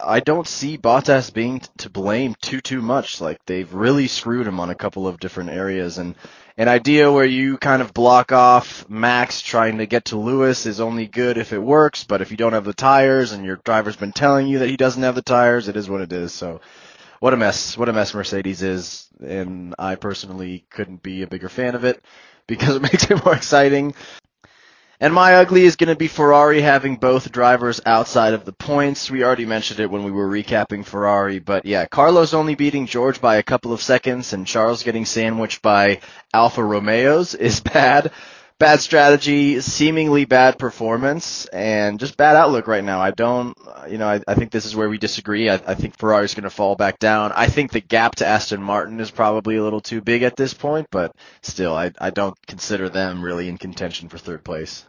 I 0.03 0.21
don't 0.21 0.47
see 0.47 0.77
Bottas 0.77 1.31
being 1.33 1.61
to 1.79 1.89
blame 1.89 2.35
too 2.41 2.61
too 2.61 2.81
much. 2.81 3.19
Like 3.19 3.45
they've 3.45 3.71
really 3.71 4.07
screwed 4.07 4.47
him 4.47 4.59
on 4.59 4.69
a 4.69 4.75
couple 4.75 5.07
of 5.07 5.19
different 5.19 5.49
areas. 5.49 5.97
And 5.97 6.15
an 6.55 6.69
idea 6.69 7.11
where 7.11 7.25
you 7.25 7.57
kind 7.57 7.81
of 7.81 7.93
block 7.93 8.31
off 8.31 8.89
Max 8.89 9.41
trying 9.41 9.79
to 9.79 9.85
get 9.85 10.05
to 10.05 10.17
Lewis 10.17 10.65
is 10.65 10.79
only 10.79 11.05
good 11.05 11.37
if 11.37 11.51
it 11.51 11.59
works. 11.59 12.05
But 12.05 12.21
if 12.21 12.31
you 12.31 12.37
don't 12.37 12.53
have 12.53 12.65
the 12.65 12.73
tires 12.73 13.33
and 13.33 13.45
your 13.45 13.57
driver's 13.57 13.97
been 13.97 14.13
telling 14.13 14.47
you 14.47 14.59
that 14.59 14.69
he 14.69 14.77
doesn't 14.77 15.03
have 15.03 15.15
the 15.15 15.21
tires, 15.21 15.67
it 15.67 15.75
is 15.75 15.89
what 15.89 16.01
it 16.01 16.13
is. 16.13 16.33
So. 16.33 16.61
What 17.19 17.33
a 17.33 17.37
mess. 17.37 17.75
What 17.75 17.89
a 17.89 17.93
mess 17.93 18.13
Mercedes 18.13 18.61
is. 18.61 19.09
And 19.25 19.73
I 19.79 19.95
personally 19.95 20.65
couldn't 20.69 21.01
be 21.01 21.23
a 21.23 21.27
bigger 21.27 21.49
fan 21.49 21.73
of 21.73 21.83
it 21.83 22.03
because 22.45 22.75
it 22.75 22.81
makes 22.83 23.09
it 23.09 23.25
more 23.25 23.33
exciting. 23.33 23.95
And 24.99 25.13
my 25.13 25.35
ugly 25.35 25.63
is 25.63 25.75
going 25.75 25.89
to 25.89 25.95
be 25.95 26.07
Ferrari 26.07 26.59
having 26.59 26.95
both 26.95 27.31
drivers 27.31 27.79
outside 27.85 28.33
of 28.33 28.45
the 28.45 28.51
points. 28.51 29.11
We 29.11 29.23
already 29.23 29.45
mentioned 29.45 29.79
it 29.79 29.91
when 29.91 30.03
we 30.03 30.09
were 30.09 30.27
recapping 30.27 30.83
Ferrari, 30.83 31.37
but 31.37 31.65
yeah, 31.65 31.85
Carlos 31.85 32.33
only 32.33 32.55
beating 32.55 32.87
George 32.87 33.21
by 33.21 33.35
a 33.35 33.43
couple 33.43 33.73
of 33.73 33.81
seconds 33.81 34.33
and 34.33 34.47
Charles 34.47 34.81
getting 34.81 35.05
sandwiched 35.05 35.61
by 35.61 35.99
Alfa 36.33 36.63
Romeos 36.63 37.35
is 37.35 37.59
bad. 37.73 38.11
Bad 38.59 38.79
strategy, 38.79 39.61
seemingly 39.61 40.25
bad 40.25 40.57
performance, 40.57 41.45
and 41.45 41.99
just 41.99 42.17
bad 42.17 42.35
outlook 42.35 42.67
right 42.67 42.83
now. 42.83 42.99
I 42.99 43.11
don't, 43.11 43.55
you 43.87 43.99
know, 43.99 44.07
I, 44.07 44.21
I 44.27 44.33
think 44.33 44.49
this 44.49 44.65
is 44.65 44.75
where 44.75 44.89
we 44.89 44.97
disagree. 44.97 45.47
I, 45.47 45.55
I 45.55 45.75
think 45.75 45.95
Ferrari's 45.95 46.33
going 46.33 46.43
to 46.43 46.49
fall 46.49 46.75
back 46.75 46.97
down. 46.97 47.31
I 47.35 47.47
think 47.49 47.71
the 47.71 47.81
gap 47.81 48.15
to 48.15 48.25
Aston 48.25 48.63
Martin 48.63 48.99
is 48.99 49.11
probably 49.11 49.57
a 49.57 49.63
little 49.63 49.81
too 49.81 50.01
big 50.01 50.23
at 50.23 50.35
this 50.35 50.55
point, 50.55 50.87
but 50.89 51.15
still, 51.43 51.75
I, 51.75 51.91
I 51.99 52.09
don't 52.09 52.35
consider 52.47 52.89
them 52.89 53.21
really 53.21 53.47
in 53.47 53.59
contention 53.59 54.09
for 54.09 54.17
third 54.17 54.43
place. 54.43 54.83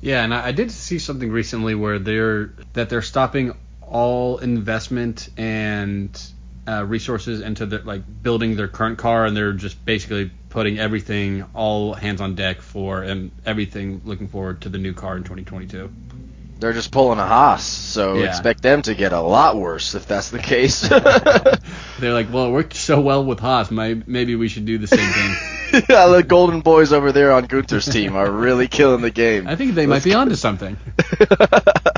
Yeah, 0.00 0.24
and 0.24 0.32
I, 0.32 0.46
I 0.46 0.52
did 0.52 0.70
see 0.70 0.98
something 0.98 1.30
recently 1.30 1.74
where 1.74 1.98
they're 1.98 2.54
that 2.72 2.88
they're 2.88 3.02
stopping 3.02 3.52
all 3.82 4.38
investment 4.38 5.28
and 5.36 6.18
uh, 6.68 6.84
resources 6.84 7.40
into 7.40 7.66
the, 7.66 7.78
like 7.78 8.02
building 8.22 8.56
their 8.56 8.68
current 8.68 8.98
car, 8.98 9.26
and 9.26 9.36
they're 9.36 9.52
just 9.52 9.84
basically 9.84 10.30
putting 10.50 10.78
everything 10.78 11.44
all 11.54 11.94
hands 11.94 12.20
on 12.20 12.34
deck 12.34 12.60
for 12.60 13.02
and 13.02 13.30
everything 13.46 14.02
looking 14.04 14.28
forward 14.28 14.60
to 14.62 14.68
the 14.68 14.78
new 14.78 14.92
car 14.92 15.16
in 15.16 15.22
2022. 15.22 15.90
They're 16.58 16.74
just 16.74 16.90
pulling 16.92 17.18
a 17.18 17.26
Haas, 17.26 17.62
so 17.64 18.16
Yeah. 18.18 18.26
expect 18.26 18.62
them 18.62 18.82
to 18.82 18.94
get 18.94 19.12
a 19.12 19.20
lot 19.20 19.56
worse 19.56 19.94
if 19.94 20.06
that's 20.06 20.30
the 20.30 20.38
case. 20.38 20.80
They're 22.00 22.12
like, 22.12 22.30
well, 22.30 22.46
it 22.46 22.50
worked 22.50 22.74
so 22.74 23.00
well 23.00 23.24
with 23.24 23.40
Haas, 23.40 23.70
maybe 23.70 24.34
we 24.36 24.48
should 24.48 24.66
do 24.66 24.76
the 24.76 24.86
same 24.86 25.10
thing. 25.10 25.84
yeah, 25.88 26.08
the 26.08 26.22
Golden 26.22 26.60
Boys 26.60 26.92
over 26.92 27.12
there 27.12 27.32
on 27.32 27.46
Gunther's 27.46 27.86
team 27.86 28.14
are 28.14 28.30
really 28.30 28.68
killing 28.68 29.00
the 29.00 29.10
game. 29.10 29.46
I 29.46 29.56
think 29.56 29.74
they 29.74 29.86
might 29.86 30.04
be 30.04 30.12
onto 30.12 30.34
something. 30.34 30.76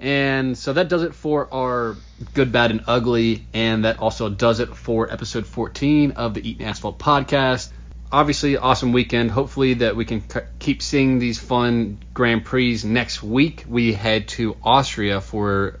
And 0.00 0.56
so 0.56 0.72
that 0.72 0.88
does 0.88 1.02
it 1.02 1.14
for 1.14 1.52
our 1.52 1.96
good, 2.32 2.52
bad, 2.52 2.70
and 2.70 2.82
ugly, 2.86 3.46
and 3.52 3.84
that 3.84 3.98
also 3.98 4.30
does 4.30 4.58
it 4.60 4.74
for 4.74 5.12
episode 5.12 5.46
14 5.46 6.12
of 6.12 6.32
the 6.32 6.48
Eaton 6.48 6.66
Asphalt 6.66 6.98
podcast. 6.98 7.70
Obviously, 8.10 8.56
awesome 8.56 8.92
weekend. 8.92 9.30
Hopefully, 9.30 9.74
that 9.74 9.96
we 9.96 10.06
can 10.06 10.28
c- 10.28 10.40
keep 10.58 10.80
seeing 10.82 11.18
these 11.18 11.38
fun 11.38 11.98
Grand 12.14 12.46
Prix 12.46 12.80
next 12.82 13.22
week. 13.22 13.64
We 13.68 13.92
head 13.92 14.28
to 14.28 14.56
Austria 14.64 15.20
for 15.20 15.78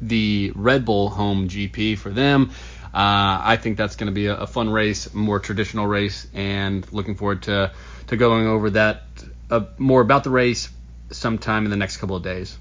the 0.00 0.52
Red 0.54 0.84
Bull 0.84 1.08
home 1.08 1.48
GP 1.48 1.96
for 1.96 2.10
them. 2.10 2.50
Uh, 2.84 3.40
I 3.42 3.58
think 3.60 3.78
that's 3.78 3.96
going 3.96 4.06
to 4.06 4.12
be 4.12 4.26
a, 4.26 4.36
a 4.36 4.46
fun 4.46 4.70
race, 4.70 5.12
more 5.14 5.40
traditional 5.40 5.86
race, 5.86 6.28
and 6.34 6.86
looking 6.92 7.16
forward 7.16 7.42
to 7.44 7.72
to 8.08 8.16
going 8.16 8.46
over 8.46 8.70
that 8.70 9.02
uh, 9.50 9.64
more 9.78 10.02
about 10.02 10.22
the 10.22 10.30
race 10.30 10.70
sometime 11.10 11.64
in 11.64 11.70
the 11.70 11.76
next 11.76 11.96
couple 11.96 12.14
of 12.14 12.22
days. 12.22 12.58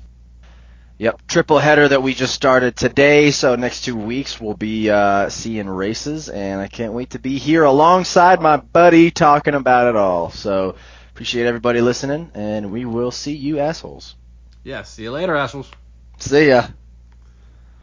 Yep, 1.03 1.27
triple 1.27 1.59
header 1.59 1.85
that 1.85 2.01
we 2.01 2.13
just 2.13 2.33
started 2.33 2.77
today. 2.77 3.31
So 3.31 3.57
next 3.57 3.83
two 3.83 3.97
weeks 3.97 4.39
we'll 4.39 4.53
be 4.53 4.89
uh, 4.89 5.27
seeing 5.27 5.67
races, 5.67 6.29
and 6.29 6.61
I 6.61 6.69
can't 6.69 6.93
wait 6.93 7.09
to 7.09 7.19
be 7.19 7.37
here 7.39 7.65
alongside 7.65 8.41
my 8.41 8.55
buddy 8.55 9.11
talking 9.11 9.53
about 9.53 9.87
it 9.87 9.97
all. 9.97 10.29
So 10.29 10.75
appreciate 11.11 11.45
everybody 11.45 11.81
listening, 11.81 12.31
and 12.33 12.71
we 12.71 12.85
will 12.85 13.11
see 13.11 13.35
you 13.35 13.59
assholes. 13.59 14.15
Yeah, 14.63 14.83
see 14.83 15.03
you 15.03 15.11
later, 15.11 15.35
assholes. 15.35 15.69
See 16.19 16.47
ya. 16.47 16.67